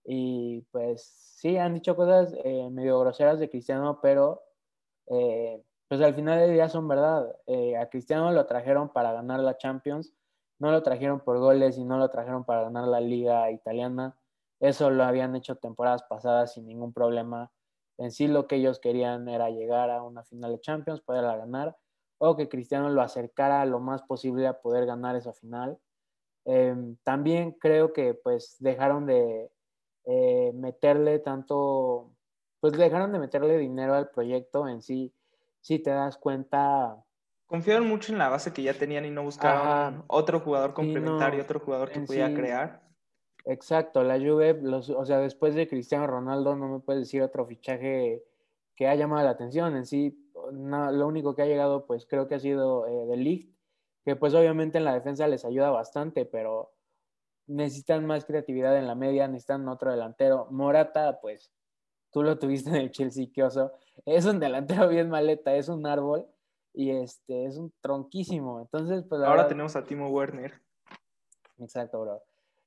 Y 0.03 0.61
pues 0.71 1.03
sí, 1.03 1.55
han 1.57 1.75
dicho 1.75 1.95
cosas 1.95 2.33
eh, 2.43 2.67
medio 2.71 2.99
groseras 3.01 3.39
de 3.39 3.51
Cristiano, 3.51 3.99
pero 4.01 4.41
eh, 5.05 5.61
pues 5.87 6.01
al 6.01 6.15
final 6.15 6.39
del 6.39 6.53
día 6.53 6.67
son 6.67 6.87
verdad. 6.87 7.31
a 7.79 7.89
Cristiano 7.89 8.31
lo 8.31 8.47
trajeron 8.47 8.89
para 8.89 9.13
ganar 9.13 9.39
la 9.39 9.55
Champions, 9.57 10.15
no 10.57 10.71
lo 10.71 10.81
trajeron 10.81 11.19
por 11.19 11.37
goles 11.37 11.77
y 11.77 11.83
no 11.83 11.99
lo 11.99 12.09
trajeron 12.09 12.43
para 12.43 12.63
ganar 12.63 12.87
la 12.87 13.01
liga 13.01 13.51
italiana. 13.51 14.17
Eso 14.59 14.89
lo 14.89 15.03
habían 15.03 15.35
hecho 15.35 15.55
temporadas 15.57 16.03
pasadas 16.03 16.53
sin 16.53 16.65
ningún 16.67 16.93
problema. 16.93 17.51
En 17.97 18.11
sí 18.11 18.27
lo 18.27 18.47
que 18.47 18.55
ellos 18.55 18.79
querían 18.79 19.27
era 19.29 19.49
llegar 19.49 19.89
a 19.89 20.03
una 20.03 20.23
final 20.23 20.51
de 20.51 20.61
Champions, 20.61 21.01
poderla 21.01 21.37
ganar, 21.37 21.77
o 22.17 22.35
que 22.35 22.49
Cristiano 22.49 22.89
lo 22.89 23.01
acercara 23.01 23.65
lo 23.65 23.79
más 23.79 24.01
posible 24.03 24.47
a 24.47 24.61
poder 24.61 24.85
ganar 24.85 25.15
esa 25.15 25.33
final. 25.33 25.77
Em, 26.45 26.97
también 27.03 27.53
creo 27.53 27.93
que 27.93 28.13
pues 28.13 28.57
dejaron 28.59 29.05
de 29.05 29.51
eh, 30.05 30.51
meterle 30.53 31.19
tanto, 31.19 32.11
pues 32.59 32.73
dejaron 32.73 33.11
de 33.11 33.19
meterle 33.19 33.57
dinero 33.57 33.95
al 33.95 34.09
proyecto 34.09 34.67
en 34.67 34.81
sí. 34.81 35.13
Si 35.61 35.79
te 35.79 35.89
das 35.89 36.17
cuenta, 36.17 37.03
Confiaron 37.47 37.87
mucho 37.87 38.11
en 38.11 38.17
la 38.17 38.29
base 38.29 38.53
que 38.53 38.63
ya 38.63 38.73
tenían 38.73 39.05
y 39.05 39.11
no 39.11 39.23
buscaron 39.23 40.03
otro 40.07 40.39
jugador 40.39 40.73
complementario, 40.73 41.43
otro 41.43 41.59
jugador 41.59 41.91
que 41.91 42.01
pudiera 42.01 42.33
crear. 42.33 42.84
Exacto, 43.45 44.03
la 44.03 44.17
Juve, 44.17 44.59
o 44.73 45.05
sea, 45.05 45.19
después 45.19 45.53
de 45.53 45.67
Cristiano 45.67 46.07
Ronaldo 46.07 46.55
no 46.55 46.67
me 46.67 46.79
puedes 46.79 47.03
decir 47.03 47.21
otro 47.21 47.45
fichaje 47.45 48.23
que 48.75 48.87
ha 48.87 48.95
llamado 48.95 49.23
la 49.23 49.31
atención. 49.31 49.75
En 49.75 49.85
sí, 49.85 50.31
lo 50.51 51.07
único 51.07 51.35
que 51.35 51.43
ha 51.43 51.45
llegado, 51.45 51.85
pues 51.85 52.07
creo 52.07 52.27
que 52.27 52.35
ha 52.35 52.39
sido 52.39 52.87
eh, 52.87 53.05
de 53.05 53.17
Ligt, 53.17 53.55
que 54.03 54.15
pues 54.15 54.33
obviamente 54.33 54.79
en 54.79 54.85
la 54.85 54.95
defensa 54.95 55.27
les 55.27 55.45
ayuda 55.45 55.69
bastante, 55.69 56.25
pero 56.25 56.73
necesitan 57.45 58.05
más 58.07 58.25
creatividad 58.25 58.77
en 58.77 58.87
la 58.87 58.95
media, 58.95 59.27
necesitan 59.27 59.67
otro 59.67 59.91
delantero. 59.91 60.47
Morata, 60.49 61.19
pues 61.21 61.51
tú 62.11 62.23
lo 62.23 62.39
tuviste 62.39 62.71
en 62.71 62.77
el 62.77 62.91
Chelsea, 62.91 63.27
qué 63.31 63.43
oso. 63.43 63.73
Es 64.05 64.25
un 64.25 64.39
delantero 64.39 64.87
bien 64.89 65.09
maleta, 65.09 65.55
es 65.55 65.69
un 65.69 65.85
árbol 65.85 66.25
y 66.73 66.89
este 66.89 67.45
es 67.45 67.57
un 67.57 67.71
tronquísimo. 67.79 68.59
Entonces, 68.59 69.03
pues 69.07 69.21
ahora 69.21 69.47
tenemos 69.47 69.75
a 69.75 69.83
Timo 69.83 70.09
Werner. 70.09 70.53
Exacto, 71.59 72.01
bro. 72.01 72.23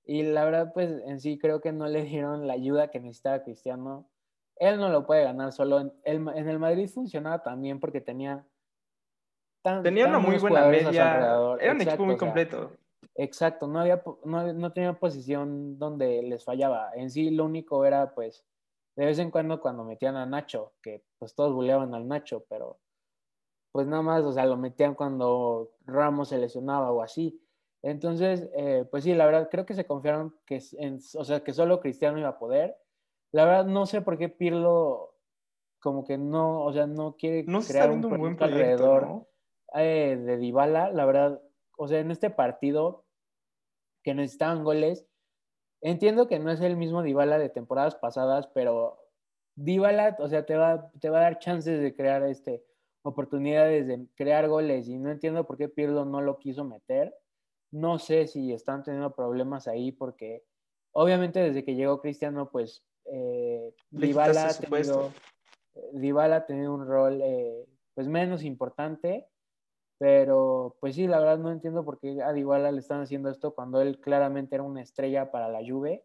Y 0.08 0.22
la 0.22 0.42
verdad, 0.46 0.72
pues 0.72 0.90
en 1.04 1.20
sí 1.20 1.38
creo 1.38 1.60
que 1.60 1.70
no 1.70 1.86
le 1.86 2.02
dieron 2.02 2.46
la 2.46 2.54
ayuda 2.54 2.88
que 2.88 2.98
necesitaba 2.98 3.42
Cristiano. 3.42 4.08
Él 4.56 4.78
no 4.80 4.88
lo 4.88 5.06
puede 5.06 5.22
ganar 5.22 5.52
solo. 5.52 5.80
En 5.80 5.92
el, 6.02 6.26
en 6.26 6.58
Madrid 6.58 6.88
funcionaba 6.88 7.42
también 7.42 7.78
porque 7.78 8.00
tenía. 8.00 8.42
tenía 9.82 10.06
una 10.06 10.18
muy 10.18 10.38
buena 10.38 10.66
media. 10.66 11.36
Era 11.60 11.72
un 11.72 11.82
equipo 11.82 12.06
muy 12.06 12.16
completo. 12.16 12.72
exacto, 13.16 13.66
no, 13.66 13.80
había, 13.80 14.02
no, 14.24 14.50
no 14.54 14.72
tenía 14.72 14.94
posición 14.94 15.78
donde 15.78 16.22
les 16.22 16.42
fallaba. 16.42 16.90
En 16.94 17.10
sí, 17.10 17.28
lo 17.28 17.44
único 17.44 17.84
era, 17.84 18.14
pues, 18.14 18.46
de 18.96 19.04
vez 19.04 19.18
en 19.18 19.30
cuando 19.30 19.60
cuando 19.60 19.84
metían 19.84 20.16
a 20.16 20.24
Nacho, 20.24 20.72
que 20.82 21.04
pues 21.18 21.34
todos 21.34 21.52
buleaban 21.52 21.94
al 21.94 22.08
Nacho, 22.08 22.46
pero 22.48 22.80
pues 23.72 23.86
nada 23.86 24.02
más, 24.02 24.24
o 24.24 24.32
sea, 24.32 24.46
lo 24.46 24.56
metían 24.56 24.94
cuando 24.94 25.70
Ramos 25.84 26.30
se 26.30 26.38
lesionaba 26.38 26.90
o 26.92 27.02
así. 27.02 27.38
Entonces, 27.82 28.48
eh, 28.54 28.84
pues 28.90 29.04
sí, 29.04 29.14
la 29.14 29.26
verdad, 29.26 29.48
creo 29.50 29.64
que 29.64 29.74
se 29.74 29.86
confiaron 29.86 30.34
que, 30.46 30.60
o 31.14 31.24
sea, 31.24 31.44
que 31.44 31.52
solo 31.52 31.80
Cristiano 31.80 32.18
iba 32.18 32.30
a 32.30 32.38
poder. 32.38 32.76
La 33.32 33.44
verdad, 33.44 33.66
no 33.66 33.86
sé 33.86 34.00
por 34.00 34.18
qué 34.18 34.28
Pirlo 34.28 35.14
como 35.80 36.04
que 36.04 36.18
no, 36.18 36.64
o 36.64 36.72
sea, 36.72 36.86
no 36.86 37.16
quiere 37.16 37.44
crear 37.44 37.90
un, 37.90 38.00
buen 38.00 38.36
proyecto 38.36 38.44
alrededor 38.44 39.28
eh, 39.74 40.16
de 40.20 40.36
Dybala. 40.38 40.90
La 40.90 41.04
verdad, 41.04 41.40
o 41.76 41.86
sea, 41.86 42.00
en 42.00 42.10
este 42.10 42.30
partido 42.30 43.04
que 44.02 44.14
necesitaban 44.14 44.64
goles, 44.64 45.06
entiendo 45.80 46.26
que 46.26 46.40
no 46.40 46.50
es 46.50 46.60
el 46.60 46.76
mismo 46.76 47.02
Dybala 47.02 47.38
de 47.38 47.48
temporadas 47.48 47.94
pasadas, 47.94 48.48
pero 48.48 48.98
Dybala, 49.54 50.16
o 50.18 50.28
sea, 50.28 50.44
te 50.46 50.56
va, 50.56 50.90
te 51.00 51.10
va 51.10 51.18
a 51.18 51.22
dar 51.22 51.38
chances 51.38 51.80
de 51.80 51.94
crear 51.94 52.24
este, 52.24 52.64
oportunidades 53.02 53.86
de 53.86 54.06
crear 54.16 54.48
goles 54.48 54.88
y 54.88 54.98
no 54.98 55.10
entiendo 55.10 55.46
por 55.46 55.56
qué 55.56 55.68
Pirlo 55.68 56.04
no 56.04 56.20
lo 56.20 56.38
quiso 56.38 56.64
meter 56.64 57.14
no 57.70 57.98
sé 57.98 58.26
si 58.26 58.52
están 58.52 58.83
teniendo 58.83 59.14
problemas 59.14 59.68
ahí 59.68 59.92
porque 59.92 60.44
obviamente 60.92 61.40
desde 61.40 61.64
que 61.64 61.74
llegó 61.74 62.00
Cristiano, 62.00 62.50
pues 62.50 62.85
eh, 63.04 63.74
Dybala, 63.90 64.48
ha 64.48 64.54
tenido, 64.54 65.12
ha 66.35 66.46
tenido 66.46 66.74
un 66.74 66.87
rol 66.87 67.20
eh, 67.22 67.66
pues 67.94 68.09
menos 68.09 68.42
importante, 68.42 69.28
pero 69.98 70.76
pues 70.81 70.94
sí, 70.94 71.07
la 71.07 71.18
verdad 71.18 71.38
no 71.38 71.50
entiendo 71.50 71.85
por 71.85 71.98
qué 71.98 72.22
a 72.22 72.33
Dybala 72.33 72.72
le 72.72 72.81
están 72.81 73.00
haciendo 73.00 73.31
esto 73.31 73.54
cuando 73.54 73.81
él 73.81 74.00
claramente 74.00 74.54
era 74.54 74.64
una 74.64 74.83
estrella 74.83 75.31
para 75.31 75.48
la 75.48 75.61
Juve. 75.66 76.04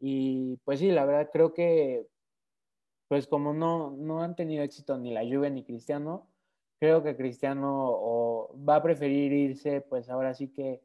Y 0.00 0.56
pues 0.58 0.78
sí, 0.78 0.92
la 0.92 1.04
verdad 1.04 1.30
creo 1.32 1.54
que 1.54 2.06
pues 3.08 3.26
como 3.26 3.54
no, 3.54 3.90
no 3.90 4.22
han 4.22 4.36
tenido 4.36 4.62
éxito 4.62 4.98
ni 4.98 5.12
la 5.12 5.22
Juve 5.22 5.50
ni 5.50 5.64
Cristiano, 5.64 6.27
creo 6.78 7.02
que 7.02 7.16
Cristiano 7.16 8.48
va 8.68 8.76
a 8.76 8.82
preferir 8.82 9.32
irse, 9.32 9.80
pues 9.80 10.08
ahora 10.08 10.34
sí 10.34 10.48
que 10.52 10.80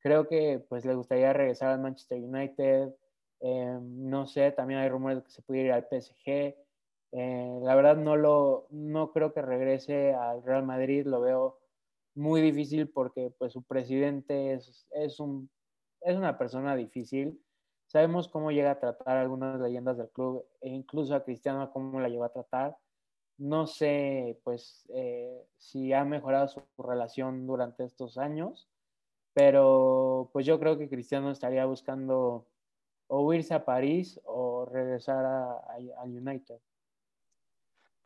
creo 0.00 0.28
que 0.28 0.64
pues 0.68 0.84
le 0.84 0.94
gustaría 0.94 1.32
regresar 1.32 1.70
al 1.70 1.80
Manchester 1.80 2.18
United. 2.18 2.94
Eh, 3.40 3.78
no 3.80 4.26
sé, 4.26 4.52
también 4.52 4.80
hay 4.80 4.88
rumores 4.88 5.18
de 5.18 5.24
que 5.24 5.30
se 5.30 5.42
pudiera 5.42 5.68
ir 5.68 5.72
al 5.74 5.88
PSG. 5.88 6.54
Eh, 7.12 7.58
la 7.62 7.74
verdad 7.74 7.96
no 7.96 8.16
lo, 8.16 8.66
no 8.70 9.12
creo 9.12 9.32
que 9.32 9.42
regrese 9.42 10.14
al 10.14 10.42
Real 10.44 10.64
Madrid, 10.64 11.06
lo 11.06 11.20
veo 11.20 11.58
muy 12.14 12.40
difícil 12.40 12.88
porque 12.88 13.32
pues 13.38 13.52
su 13.52 13.62
presidente 13.62 14.52
es, 14.52 14.86
es, 14.90 15.18
un, 15.20 15.50
es 16.02 16.16
una 16.16 16.38
persona 16.38 16.76
difícil. 16.76 17.40
Sabemos 17.86 18.28
cómo 18.28 18.52
llega 18.52 18.72
a 18.72 18.78
tratar 18.78 19.16
algunas 19.16 19.60
leyendas 19.60 19.98
del 19.98 20.10
club 20.10 20.46
e 20.60 20.68
incluso 20.68 21.14
a 21.14 21.24
Cristiano 21.24 21.72
cómo 21.72 21.98
la 21.98 22.08
llegó 22.08 22.24
a 22.24 22.32
tratar. 22.32 22.76
No 23.40 23.66
sé, 23.66 24.38
pues, 24.44 24.84
eh, 24.94 25.46
si 25.56 25.94
ha 25.94 26.04
mejorado 26.04 26.46
su 26.46 26.62
relación 26.76 27.46
durante 27.46 27.84
estos 27.84 28.18
años, 28.18 28.68
pero 29.32 30.28
pues 30.34 30.44
yo 30.44 30.60
creo 30.60 30.76
que 30.76 30.90
Cristiano 30.90 31.30
estaría 31.30 31.64
buscando 31.64 32.46
o 33.06 33.32
irse 33.32 33.54
a 33.54 33.64
París 33.64 34.20
o 34.24 34.66
regresar 34.66 35.24
al 35.24 36.10
United. 36.10 36.58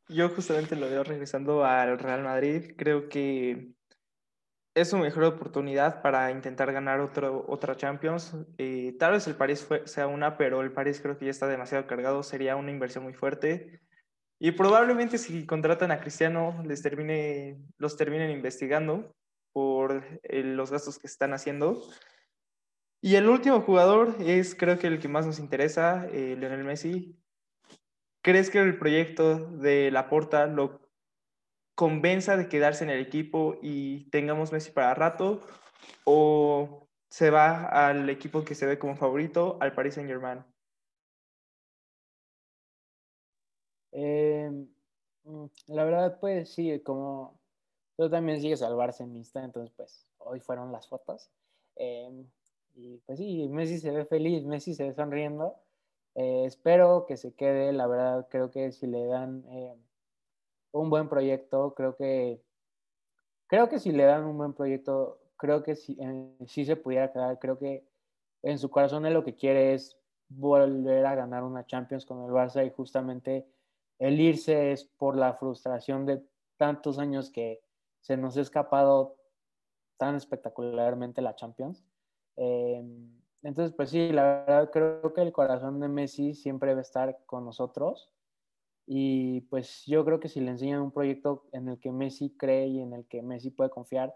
Yo 0.09 0.29
justamente 0.29 0.77
lo 0.77 0.89
veo 0.89 1.03
regresando 1.03 1.65
al 1.65 1.99
Real 1.99 2.23
Madrid. 2.23 2.75
Creo 2.77 3.09
que 3.09 3.73
es 4.75 4.89
su 4.89 4.99
mejor 4.99 5.25
oportunidad 5.25 6.01
para 6.01 6.31
intentar 6.31 6.73
ganar 6.73 7.01
otro, 7.01 7.45
otra 7.49 7.75
Champions. 7.75 8.37
Eh, 8.59 8.95
tal 9.01 9.13
vez 9.13 9.27
el 9.27 9.35
París 9.35 9.67
sea 9.87 10.07
una, 10.07 10.37
pero 10.37 10.61
el 10.61 10.73
París 10.73 11.01
creo 11.03 11.19
que 11.19 11.25
ya 11.25 11.33
está 11.33 11.49
demasiado 11.49 11.89
cargado. 11.89 12.23
Sería 12.23 12.55
una 12.55 12.71
inversión 12.71 13.03
muy 13.03 13.15
fuerte. 13.15 13.84
Y 14.39 14.53
probablemente 14.53 15.19
si 15.19 15.47
contratan 15.47 15.91
a 15.91 16.01
Cristiano, 16.01 16.63
les 16.65 16.83
los 17.79 17.97
terminen 17.97 18.31
investigando 18.31 19.15
por 19.53 20.05
eh, 20.25 20.43
los 20.43 20.71
gastos 20.71 20.99
que 20.99 21.07
están 21.07 21.33
haciendo. 21.33 21.83
Y 23.01 23.17
el 23.17 23.29
último 23.29 23.61
jugador 23.61 24.17
es 24.21 24.55
creo 24.55 24.79
que 24.79 24.89
el 24.89 24.99
que 24.99 25.09
más 25.09 25.27
nos 25.27 25.39
interesa, 25.39 26.07
eh, 26.11 26.37
Lionel 26.39 26.65
Messi. 26.65 27.17
¿Crees 28.23 28.51
que 28.51 28.59
el 28.59 28.79
proyecto 28.79 29.39
de 29.39 29.91
Laporta 29.91 30.47
lo 30.47 30.91
convenza 31.75 32.37
de 32.37 32.49
quedarse 32.49 32.85
en 32.85 32.91
el 32.91 33.01
equipo 33.01 33.59
y 33.63 34.11
tengamos 34.11 34.53
Messi 34.53 34.73
para 34.73 34.95
rato? 34.95 35.41
¿O 36.05 36.89
se 37.09 37.31
va 37.31 37.67
al 37.67 38.09
equipo 38.11 38.45
que 38.45 38.55
se 38.55 38.67
ve 38.67 38.79
como 38.79 38.97
favorito, 38.97 39.59
al 39.61 39.75
Paris 39.75 39.95
Saint 39.95 40.09
Germain? 40.09 40.45
Em, 43.95 44.69
mm, 45.25 45.47
la 45.69 45.85
verdad, 45.85 46.19
pues 46.21 46.51
sí, 46.51 46.81
como 46.81 47.41
tú 47.97 48.11
también 48.11 48.41
sigues 48.41 48.63
al 48.63 48.77
Barcenista, 48.77 49.45
entonces 49.45 49.73
pues 49.77 50.07
hoy 50.19 50.41
fueron 50.41 50.73
las 50.73 50.89
fotos. 50.89 51.31
Em, 51.77 52.27
y 52.75 52.99
pues 53.07 53.19
sí, 53.19 53.49
Messi 53.49 53.79
se 53.79 53.91
ve 53.93 54.05
feliz, 54.05 54.45
Messi 54.45 54.75
se 54.75 54.85
ve 54.85 54.95
sonriendo. 54.95 55.57
Eh, 56.17 56.45
espero 56.47 57.07
que 57.07 57.17
se 57.17 57.35
quede, 57.35 57.73
la 57.73 57.87
verdad 57.87 58.29
creo 58.31 58.51
que 58.51 58.73
si 58.73 58.87
le 58.87 59.07
dan 59.07 59.45
un 60.73 60.91
buen 60.91 61.09
proyecto, 61.09 61.75
creo 61.75 61.97
que 61.97 62.43
creo 63.47 63.69
que 63.69 63.79
si 63.79 63.93
le 63.93 64.05
dan 64.05 64.25
un 64.25 64.37
buen 64.37 64.53
proyecto, 64.55 65.21
creo 65.37 65.63
que 65.63 65.77
si, 65.77 65.97
sí 66.47 66.65
se 66.65 66.77
pudiera 66.77 67.13
quedar, 67.13 67.39
creo 67.39 67.59
que 67.59 67.87
en 68.43 68.59
su 68.59 68.71
corazón 68.71 69.11
lo 69.13 69.25
que 69.25 69.37
quiere 69.37 69.75
es 69.75 69.97
volver 70.29 71.07
a 71.07 71.15
ganar 71.15 71.45
una 71.45 71.67
Champions 71.67 72.05
con 72.05 72.25
el 72.25 72.31
Barça 72.31 72.67
y 72.67 72.71
justamente 72.71 73.47
el 73.99 74.21
irse 74.21 74.73
es 74.73 74.85
por 74.85 75.17
la 75.17 75.35
frustración 75.35 76.07
de 76.07 76.23
tantos 76.57 76.99
años 76.99 77.31
que 77.31 77.63
se 78.01 78.17
nos 78.17 78.37
ha 78.37 78.41
escapado 78.41 79.17
tan 79.97 80.17
espectacularmente 80.17 81.23
la 81.23 81.37
Champions. 81.37 81.85
Em, 82.37 83.11
entonces, 83.43 83.75
pues 83.75 83.91
sí, 83.91 84.13
la 84.13 84.45
verdad 84.47 84.71
creo 84.71 85.13
que 85.15 85.23
el 85.23 85.33
corazón 85.33 85.81
de 85.81 85.89
Messi 85.89 86.35
siempre 86.35 86.71
debe 86.71 86.83
estar 86.83 87.19
con 87.27 87.45
nosotros. 87.45 88.11
Y 88.87 89.43
pues 89.43 89.85
yo 89.87 90.05
creo 90.05 90.21
que 90.21 90.29
si 90.29 90.41
le 90.41 90.51
enseñan 90.51 90.83
un 90.83 90.93
proyecto 90.93 91.47
en 91.53 91.69
el 91.69 91.79
que 91.79 91.91
Messi 91.91 92.31
cree 92.37 92.67
y 92.67 92.81
en 92.81 92.93
el 92.93 93.07
que 93.07 93.23
Messi 93.23 93.51
puede 93.51 93.71
confiar, 93.71 94.15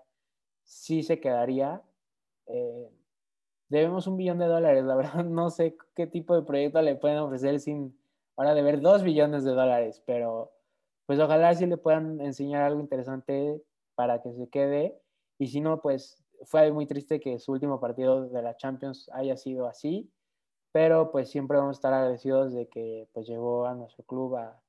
sí 0.64 1.02
se 1.02 1.20
quedaría. 1.20 1.82
Eh, 2.46 2.90
debemos 3.68 4.06
un 4.06 4.16
billón 4.16 4.38
de 4.38 4.46
dólares, 4.46 4.84
la 4.84 4.96
verdad 4.96 5.24
no 5.24 5.50
sé 5.50 5.76
qué 5.94 6.06
tipo 6.06 6.34
de 6.34 6.42
proyecto 6.42 6.82
le 6.82 6.96
pueden 6.96 7.18
ofrecer 7.18 7.60
sin 7.60 7.97
ahora 8.38 8.54
deber 8.54 8.80
dos 8.80 9.02
billones 9.02 9.42
de 9.42 9.50
dólares, 9.50 10.00
pero 10.06 10.52
pues 11.06 11.18
ojalá 11.18 11.54
sí 11.54 11.66
le 11.66 11.76
puedan 11.76 12.20
enseñar 12.20 12.62
algo 12.62 12.80
interesante 12.80 13.60
para 13.96 14.22
que 14.22 14.32
se 14.32 14.48
quede. 14.48 15.02
Y 15.38 15.48
si 15.48 15.60
no, 15.60 15.82
pues 15.82 16.22
fue 16.44 16.70
muy 16.70 16.86
triste 16.86 17.18
que 17.18 17.40
su 17.40 17.52
último 17.52 17.80
partido 17.80 18.28
de 18.28 18.42
la 18.42 18.56
Champions 18.56 19.10
haya 19.12 19.36
sido 19.36 19.66
así, 19.66 20.12
pero 20.70 21.10
pues 21.10 21.30
siempre 21.30 21.58
vamos 21.58 21.76
a 21.76 21.78
estar 21.78 21.92
agradecidos 21.92 22.54
de 22.54 22.68
que 22.68 23.08
pues 23.12 23.26
llegó 23.26 23.66
a 23.66 23.74
nuestro 23.74 24.04
club 24.04 24.36
a 24.36 24.62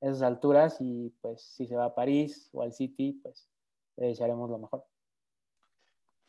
esas 0.00 0.22
alturas 0.22 0.76
y 0.80 1.10
pues 1.20 1.42
si 1.42 1.66
se 1.66 1.74
va 1.74 1.86
a 1.86 1.94
París 1.96 2.50
o 2.52 2.62
al 2.62 2.72
City, 2.72 3.14
pues 3.20 3.50
le 3.96 4.06
desearemos 4.06 4.48
lo 4.48 4.58
mejor. 4.58 4.84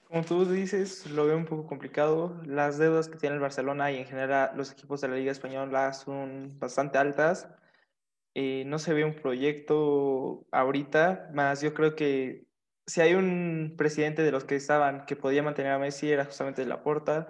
Como 0.09 0.23
tú 0.25 0.43
dices, 0.43 1.05
lo 1.11 1.27
veo 1.27 1.37
un 1.37 1.45
poco 1.45 1.67
complicado. 1.67 2.41
Las 2.43 2.79
deudas 2.79 3.07
que 3.07 3.17
tiene 3.17 3.35
el 3.35 3.41
Barcelona 3.41 3.91
y 3.91 3.97
en 3.97 4.05
general 4.05 4.51
los 4.57 4.71
equipos 4.71 5.01
de 5.01 5.07
la 5.07 5.15
Liga 5.15 5.31
Española 5.31 5.93
son 5.93 6.57
bastante 6.57 6.97
altas. 6.97 7.47
Eh, 8.33 8.63
no 8.65 8.79
se 8.79 8.93
ve 8.93 9.05
un 9.05 9.15
proyecto 9.15 10.47
ahorita, 10.51 11.29
más 11.33 11.61
yo 11.61 11.73
creo 11.75 11.95
que 11.95 12.47
si 12.87 13.01
hay 13.01 13.13
un 13.13 13.75
presidente 13.77 14.23
de 14.23 14.31
los 14.31 14.45
que 14.45 14.55
estaban 14.55 15.05
que 15.05 15.15
podía 15.15 15.43
mantener 15.43 15.73
a 15.73 15.79
Messi 15.79 16.11
era 16.11 16.25
justamente 16.25 16.65
Laporta. 16.65 17.27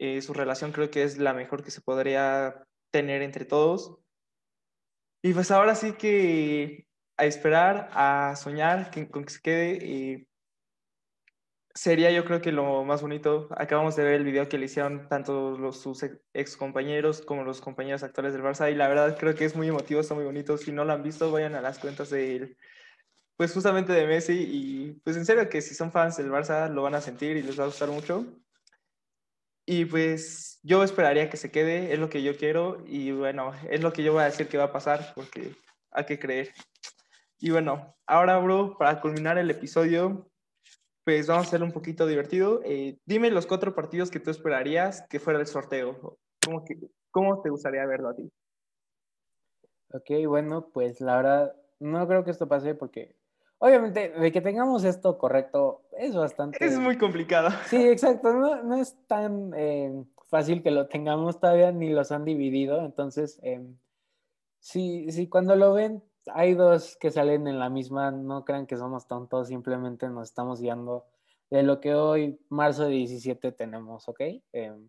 Eh, 0.00 0.20
su 0.22 0.32
relación 0.34 0.72
creo 0.72 0.90
que 0.90 1.04
es 1.04 1.18
la 1.18 1.32
mejor 1.34 1.62
que 1.62 1.70
se 1.70 1.80
podría 1.80 2.64
tener 2.90 3.22
entre 3.22 3.44
todos. 3.44 3.98
Y 5.22 5.32
pues 5.32 5.50
ahora 5.52 5.76
sí 5.76 5.92
que 5.92 6.86
a 7.16 7.24
esperar, 7.26 7.90
a 7.92 8.34
soñar 8.36 8.90
que, 8.90 9.08
con 9.10 9.24
que 9.24 9.30
se 9.30 9.40
quede. 9.40 9.78
Eh, 9.82 10.26
sería 11.74 12.10
yo 12.10 12.24
creo 12.24 12.40
que 12.40 12.52
lo 12.52 12.84
más 12.84 13.02
bonito. 13.02 13.48
Acabamos 13.56 13.96
de 13.96 14.04
ver 14.04 14.14
el 14.14 14.24
video 14.24 14.48
que 14.48 14.58
le 14.58 14.66
hicieron 14.66 15.08
tanto 15.08 15.56
los, 15.56 15.80
sus 15.80 16.04
ex 16.34 16.56
compañeros 16.56 17.22
como 17.22 17.44
los 17.44 17.60
compañeros 17.60 18.02
actuales 18.02 18.32
del 18.32 18.42
Barça 18.42 18.70
y 18.70 18.74
la 18.74 18.88
verdad 18.88 19.16
creo 19.18 19.34
que 19.34 19.44
es 19.44 19.56
muy 19.56 19.68
emotivo, 19.68 20.00
está 20.00 20.14
muy 20.14 20.24
bonito. 20.24 20.56
Si 20.56 20.72
no 20.72 20.84
lo 20.84 20.92
han 20.92 21.02
visto, 21.02 21.30
vayan 21.30 21.54
a 21.54 21.60
las 21.60 21.78
cuentas 21.78 22.10
de 22.10 22.56
pues 23.36 23.54
justamente 23.54 23.94
de 23.94 24.06
Messi 24.06 24.34
y 24.34 24.92
pues 25.02 25.16
en 25.16 25.24
serio 25.24 25.48
que 25.48 25.62
si 25.62 25.74
son 25.74 25.92
fans 25.92 26.18
del 26.18 26.30
Barça 26.30 26.68
lo 26.68 26.82
van 26.82 26.94
a 26.94 27.00
sentir 27.00 27.36
y 27.36 27.42
les 27.42 27.58
va 27.58 27.64
a 27.64 27.68
gustar 27.68 27.88
mucho. 27.88 28.26
Y 29.64 29.84
pues 29.84 30.58
yo 30.62 30.82
esperaría 30.82 31.30
que 31.30 31.36
se 31.36 31.50
quede, 31.50 31.92
es 31.92 31.98
lo 31.98 32.10
que 32.10 32.22
yo 32.22 32.36
quiero 32.36 32.82
y 32.86 33.12
bueno, 33.12 33.52
es 33.70 33.80
lo 33.80 33.92
que 33.92 34.02
yo 34.02 34.12
voy 34.12 34.22
a 34.22 34.26
decir 34.26 34.48
que 34.48 34.58
va 34.58 34.64
a 34.64 34.72
pasar 34.72 35.12
porque 35.14 35.54
hay 35.90 36.04
que 36.04 36.18
creer. 36.18 36.52
Y 37.38 37.50
bueno, 37.50 37.96
ahora 38.06 38.38
bro, 38.38 38.76
para 38.76 39.00
culminar 39.00 39.38
el 39.38 39.50
episodio, 39.50 40.29
pues 41.04 41.26
vamos 41.26 41.46
a 41.46 41.48
hacerlo 41.48 41.66
un 41.66 41.72
poquito 41.72 42.06
divertido. 42.06 42.60
Eh, 42.64 42.98
dime 43.04 43.30
los 43.30 43.46
cuatro 43.46 43.74
partidos 43.74 44.10
que 44.10 44.20
tú 44.20 44.30
esperarías 44.30 45.06
que 45.08 45.20
fuera 45.20 45.40
el 45.40 45.46
sorteo. 45.46 46.18
¿Cómo, 46.44 46.64
que, 46.64 46.78
¿Cómo 47.10 47.40
te 47.42 47.50
gustaría 47.50 47.84
verlo 47.86 48.10
a 48.10 48.16
ti? 48.16 48.30
Ok, 49.92 50.26
bueno, 50.26 50.68
pues 50.72 51.00
la 51.00 51.16
verdad, 51.16 51.56
no 51.80 52.06
creo 52.06 52.24
que 52.24 52.30
esto 52.30 52.46
pase 52.46 52.74
porque, 52.74 53.16
obviamente, 53.58 54.10
de 54.10 54.32
que 54.32 54.40
tengamos 54.40 54.84
esto 54.84 55.18
correcto 55.18 55.82
es 55.98 56.14
bastante... 56.14 56.64
Es 56.64 56.78
muy 56.78 56.96
complicado. 56.96 57.48
Sí, 57.66 57.88
exacto, 57.88 58.32
no, 58.32 58.62
no 58.62 58.76
es 58.76 58.96
tan 59.08 59.52
eh, 59.56 60.04
fácil 60.28 60.62
que 60.62 60.70
lo 60.70 60.86
tengamos 60.86 61.40
todavía, 61.40 61.72
ni 61.72 61.90
los 61.90 62.12
han 62.12 62.24
dividido, 62.24 62.84
entonces, 62.84 63.40
eh, 63.42 63.66
sí, 64.60 65.10
sí, 65.10 65.28
cuando 65.28 65.56
lo 65.56 65.72
ven, 65.72 66.04
hay 66.26 66.54
dos 66.54 66.96
que 66.96 67.10
salen 67.10 67.46
en 67.46 67.58
la 67.58 67.70
misma, 67.70 68.10
no 68.10 68.44
crean 68.44 68.66
que 68.66 68.76
somos 68.76 69.06
tontos, 69.06 69.48
simplemente 69.48 70.08
nos 70.08 70.28
estamos 70.28 70.60
guiando 70.60 71.06
de 71.50 71.62
lo 71.62 71.80
que 71.80 71.94
hoy, 71.94 72.40
marzo 72.48 72.84
de 72.84 72.90
17, 72.90 73.52
tenemos, 73.52 74.08
¿ok? 74.08 74.20
Em, 74.52 74.88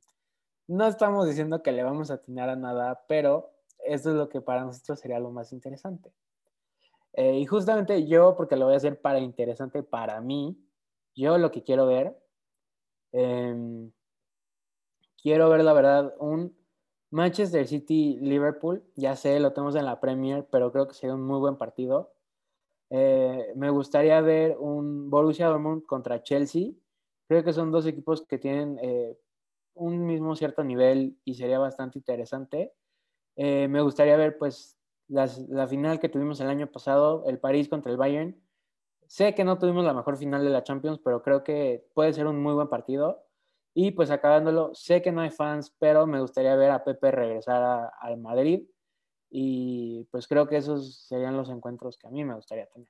no 0.67 0.87
estamos 0.87 1.27
diciendo 1.27 1.63
que 1.63 1.71
le 1.71 1.83
vamos 1.83 2.11
a 2.11 2.15
atinar 2.15 2.49
a 2.49 2.55
nada, 2.55 3.03
pero 3.07 3.51
esto 3.85 4.09
es 4.11 4.15
lo 4.15 4.29
que 4.29 4.41
para 4.41 4.63
nosotros 4.63 4.99
sería 4.99 5.19
lo 5.19 5.31
más 5.31 5.51
interesante. 5.53 6.11
Eh, 7.13 7.39
y 7.39 7.45
justamente 7.45 8.07
yo, 8.07 8.35
porque 8.35 8.55
lo 8.55 8.65
voy 8.65 8.75
a 8.75 8.77
hacer 8.77 9.01
para 9.01 9.19
interesante 9.19 9.83
para 9.83 10.21
mí, 10.21 10.57
yo 11.15 11.37
lo 11.37 11.51
que 11.51 11.63
quiero 11.63 11.87
ver, 11.87 12.17
em, 13.11 13.91
quiero 15.21 15.49
ver 15.49 15.63
la 15.63 15.73
verdad 15.73 16.13
un 16.19 16.55
Manchester 17.11 17.67
City, 17.67 18.17
Liverpool, 18.21 18.83
ya 18.95 19.15
sé, 19.15 19.39
lo 19.39 19.51
tenemos 19.51 19.75
en 19.75 19.85
la 19.85 19.99
Premier, 19.99 20.47
pero 20.49 20.71
creo 20.71 20.87
que 20.87 20.93
sería 20.93 21.13
un 21.13 21.23
muy 21.23 21.39
buen 21.39 21.57
partido. 21.57 22.13
Eh, 22.89 23.53
me 23.55 23.69
gustaría 23.69 24.19
ver 24.21 24.57
un 24.57 25.09
Borussia 25.09 25.47
Dortmund 25.47 25.85
contra 25.85 26.23
Chelsea. 26.23 26.71
Creo 27.27 27.43
que 27.43 27.53
son 27.53 27.71
dos 27.71 27.85
equipos 27.85 28.25
que 28.25 28.37
tienen 28.37 28.79
eh, 28.81 29.17
un 29.73 30.05
mismo 30.05 30.35
cierto 30.35 30.63
nivel 30.63 31.17
y 31.25 31.35
sería 31.35 31.59
bastante 31.59 31.99
interesante. 31.99 32.73
Eh, 33.35 33.67
me 33.67 33.81
gustaría 33.81 34.15
ver 34.17 34.37
pues 34.37 34.77
la 35.07 35.67
final 35.67 35.99
que 35.99 36.07
tuvimos 36.07 36.39
el 36.39 36.47
año 36.47 36.67
pasado, 36.71 37.25
el 37.25 37.39
París 37.39 37.67
contra 37.67 37.91
el 37.91 37.97
Bayern. 37.97 38.41
Sé 39.07 39.35
que 39.35 39.43
no 39.43 39.59
tuvimos 39.59 39.83
la 39.83 39.93
mejor 39.93 40.15
final 40.15 40.45
de 40.45 40.49
la 40.49 40.63
Champions, 40.63 40.99
pero 41.03 41.21
creo 41.21 41.43
que 41.43 41.85
puede 41.93 42.13
ser 42.13 42.27
un 42.27 42.41
muy 42.41 42.53
buen 42.53 42.69
partido. 42.69 43.25
Y 43.73 43.91
pues 43.91 44.11
acabándolo, 44.11 44.73
sé 44.73 45.01
que 45.01 45.11
no 45.11 45.21
hay 45.21 45.29
fans, 45.29 45.73
pero 45.79 46.05
me 46.05 46.19
gustaría 46.19 46.55
ver 46.55 46.71
a 46.71 46.83
Pepe 46.83 47.11
regresar 47.11 47.91
al 47.99 48.17
Madrid. 48.17 48.63
Y 49.29 50.07
pues 50.11 50.27
creo 50.27 50.47
que 50.47 50.57
esos 50.57 51.05
serían 51.07 51.37
los 51.37 51.49
encuentros 51.49 51.97
que 51.97 52.07
a 52.07 52.11
mí 52.11 52.23
me 52.25 52.35
gustaría 52.35 52.65
tener. 52.67 52.89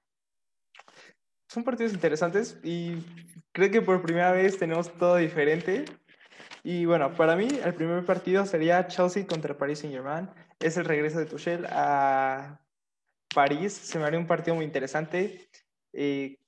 Son 1.48 1.63
partidos 1.63 1.94
interesantes 1.94 2.58
y 2.63 2.96
creo 3.52 3.70
que 3.70 3.82
por 3.82 4.02
primera 4.02 4.32
vez 4.32 4.58
tenemos 4.58 4.91
todo 4.98 5.17
diferente. 5.17 5.86
Y 6.63 6.86
bueno, 6.86 7.13
para 7.13 7.36
mí 7.36 7.48
el 7.63 7.74
primer 7.76 8.06
partido 8.06 8.46
sería 8.46 8.88
Chelsea 8.88 9.28
contra 9.28 9.58
Paris 9.58 9.80
Saint-Germain. 9.80 10.30
Es 10.60 10.78
el 10.78 10.86
regreso 10.86 11.20
de 11.20 11.26
Tuchel 11.26 11.65
a 11.70 12.62
París. 13.36 13.74
Se 13.74 14.00
me 14.00 14.06
haría 14.06 14.20
un 14.20 14.28
partido 14.28 14.56
muy 14.56 14.65
interesante. 14.65 15.50
Eh, 15.94 16.39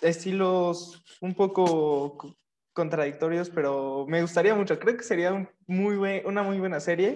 estilos 0.00 1.02
un 1.20 1.34
poco 1.34 2.36
contradictorios, 2.72 3.50
pero 3.50 4.06
me 4.08 4.22
gustaría 4.22 4.54
mucho. 4.54 4.78
Creo 4.78 4.96
que 4.96 5.02
sería 5.02 5.32
una 5.66 6.42
muy 6.42 6.58
buena 6.58 6.80
serie. 6.80 7.14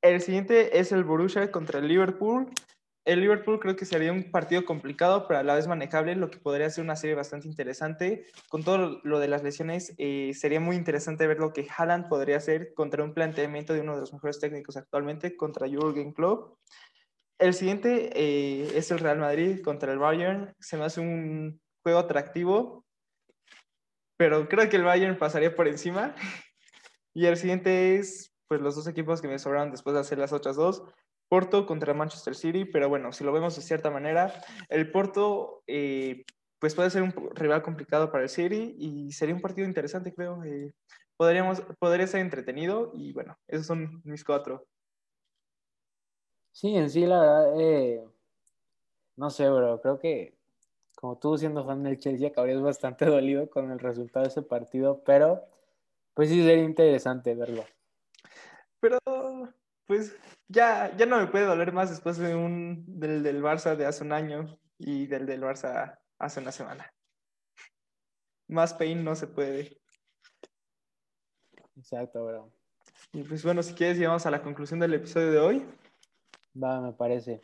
El 0.00 0.20
siguiente 0.20 0.78
es 0.78 0.92
el 0.92 1.04
Borussia 1.04 1.50
contra 1.50 1.80
el 1.80 1.88
Liverpool. 1.88 2.50
El 3.04 3.20
Liverpool 3.20 3.58
creo 3.58 3.74
que 3.74 3.86
sería 3.86 4.12
un 4.12 4.30
partido 4.30 4.66
complicado, 4.66 5.26
pero 5.26 5.40
a 5.40 5.42
la 5.42 5.54
vez 5.54 5.66
manejable, 5.66 6.14
lo 6.14 6.30
que 6.30 6.38
podría 6.38 6.68
ser 6.68 6.84
una 6.84 6.94
serie 6.94 7.16
bastante 7.16 7.48
interesante. 7.48 8.26
Con 8.50 8.64
todo 8.64 9.00
lo 9.02 9.18
de 9.18 9.28
las 9.28 9.42
lesiones, 9.42 9.94
eh, 9.96 10.32
sería 10.34 10.60
muy 10.60 10.76
interesante 10.76 11.26
ver 11.26 11.38
lo 11.38 11.54
que 11.54 11.66
Haaland 11.74 12.08
podría 12.08 12.36
hacer 12.36 12.74
contra 12.74 13.02
un 13.02 13.14
planteamiento 13.14 13.72
de 13.72 13.80
uno 13.80 13.94
de 13.94 14.00
los 14.00 14.12
mejores 14.12 14.38
técnicos 14.40 14.76
actualmente, 14.76 15.36
contra 15.36 15.66
Jürgen 15.66 16.12
Klopp. 16.12 16.58
El 17.38 17.54
siguiente 17.54 18.10
eh, 18.14 18.72
es 18.74 18.90
el 18.90 18.98
Real 18.98 19.18
Madrid 19.18 19.62
contra 19.62 19.90
el 19.92 19.98
Bayern. 19.98 20.54
Se 20.60 20.76
me 20.76 20.84
hace 20.84 21.00
un 21.00 21.60
juego 21.82 22.00
atractivo, 22.00 22.84
pero 24.18 24.48
creo 24.48 24.68
que 24.68 24.76
el 24.76 24.84
Bayern 24.84 25.16
pasaría 25.16 25.54
por 25.54 25.66
encima. 25.66 26.14
Y 27.14 27.26
el 27.26 27.36
siguiente 27.36 27.96
es, 27.96 28.32
pues, 28.46 28.60
los 28.60 28.76
dos 28.76 28.86
equipos 28.86 29.20
que 29.20 29.26
me 29.26 29.40
sobraron 29.40 29.72
después 29.72 29.94
de 29.94 30.00
hacer 30.00 30.18
las 30.18 30.32
otras 30.32 30.54
dos. 30.54 30.84
Porto 31.28 31.66
contra 31.66 31.92
Manchester 31.92 32.36
City, 32.36 32.64
pero 32.64 32.88
bueno, 32.88 33.12
si 33.12 33.24
lo 33.24 33.32
vemos 33.32 33.56
de 33.56 33.62
cierta 33.62 33.90
manera, 33.90 34.32
el 34.68 34.92
Porto, 34.92 35.64
eh, 35.66 36.24
pues 36.60 36.76
puede 36.76 36.90
ser 36.90 37.02
un 37.02 37.12
rival 37.34 37.62
complicado 37.62 38.12
para 38.12 38.22
el 38.22 38.28
City 38.28 38.76
y 38.78 39.10
sería 39.10 39.34
un 39.34 39.40
partido 39.40 39.66
interesante, 39.66 40.14
creo. 40.14 40.44
Eh, 40.44 40.72
podríamos, 41.16 41.60
podría 41.80 42.06
ser 42.06 42.20
entretenido 42.20 42.92
y 42.94 43.12
bueno, 43.12 43.36
esos 43.48 43.66
son 43.66 44.00
mis 44.04 44.22
cuatro. 44.22 44.68
Sí, 46.52 46.76
en 46.76 46.88
sí, 46.88 47.04
la 47.04 47.20
verdad, 47.20 47.60
eh, 47.60 48.04
no 49.16 49.28
sé, 49.30 49.50
bro, 49.50 49.80
creo 49.80 49.98
que 49.98 50.37
como 51.00 51.16
tú 51.16 51.38
siendo 51.38 51.64
fan 51.64 51.84
del 51.84 52.00
Chelsea, 52.00 52.28
acabarías 52.28 52.60
bastante 52.60 53.04
dolido 53.06 53.48
con 53.48 53.70
el 53.70 53.78
resultado 53.78 54.24
de 54.24 54.30
ese 54.30 54.42
partido, 54.42 55.04
pero 55.04 55.44
pues 56.12 56.28
sí 56.28 56.42
sería 56.42 56.64
interesante 56.64 57.36
verlo. 57.36 57.64
Pero 58.80 58.98
pues 59.86 60.16
ya, 60.48 60.94
ya 60.96 61.06
no 61.06 61.18
me 61.18 61.28
puede 61.28 61.44
doler 61.44 61.72
más 61.72 61.90
después 61.90 62.18
de 62.18 62.34
un, 62.34 62.84
del, 62.98 63.22
del 63.22 63.40
Barça 63.40 63.76
de 63.76 63.86
hace 63.86 64.02
un 64.02 64.12
año 64.12 64.58
y 64.76 65.06
del 65.06 65.26
del 65.26 65.42
Barça 65.42 66.00
hace 66.18 66.40
una 66.40 66.50
semana. 66.50 66.92
Más 68.48 68.74
pain 68.74 69.04
no 69.04 69.14
se 69.14 69.28
puede. 69.28 69.80
Exacto, 71.76 72.24
bro. 72.24 72.52
Y 73.12 73.22
pues 73.22 73.44
bueno, 73.44 73.62
si 73.62 73.72
quieres 73.74 73.98
llegamos 73.98 74.26
a 74.26 74.32
la 74.32 74.42
conclusión 74.42 74.80
del 74.80 74.94
episodio 74.94 75.30
de 75.30 75.38
hoy. 75.38 75.66
Va, 76.60 76.80
me 76.80 76.92
parece. 76.92 77.40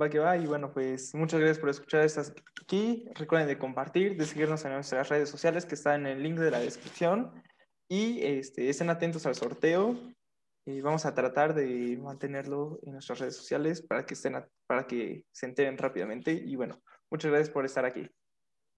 Va 0.00 0.10
que 0.10 0.18
va, 0.18 0.36
y 0.36 0.46
bueno, 0.46 0.72
pues 0.72 1.14
muchas 1.14 1.38
gracias 1.38 1.60
por 1.60 1.68
escuchar 1.68 2.04
estas 2.04 2.34
aquí. 2.60 3.04
Recuerden 3.14 3.46
de 3.46 3.58
compartir, 3.58 4.16
de 4.16 4.26
seguirnos 4.26 4.64
en 4.64 4.72
nuestras 4.72 5.08
redes 5.08 5.28
sociales 5.28 5.66
que 5.66 5.76
están 5.76 6.06
en 6.06 6.18
el 6.18 6.22
link 6.22 6.36
de 6.36 6.50
la 6.50 6.58
descripción. 6.58 7.30
Y 7.88 8.20
este, 8.22 8.68
estén 8.68 8.90
atentos 8.90 9.24
al 9.26 9.36
sorteo. 9.36 9.96
Y 10.66 10.80
vamos 10.80 11.06
a 11.06 11.14
tratar 11.14 11.54
de 11.54 11.96
mantenerlo 12.02 12.80
en 12.82 12.94
nuestras 12.94 13.20
redes 13.20 13.36
sociales 13.36 13.82
para 13.82 14.04
que, 14.04 14.14
estén 14.14 14.34
para 14.66 14.86
que 14.86 15.24
se 15.30 15.46
enteren 15.46 15.78
rápidamente. 15.78 16.32
Y 16.32 16.56
bueno, 16.56 16.82
muchas 17.10 17.30
gracias 17.30 17.50
por 17.50 17.64
estar 17.64 17.84
aquí. 17.84 18.08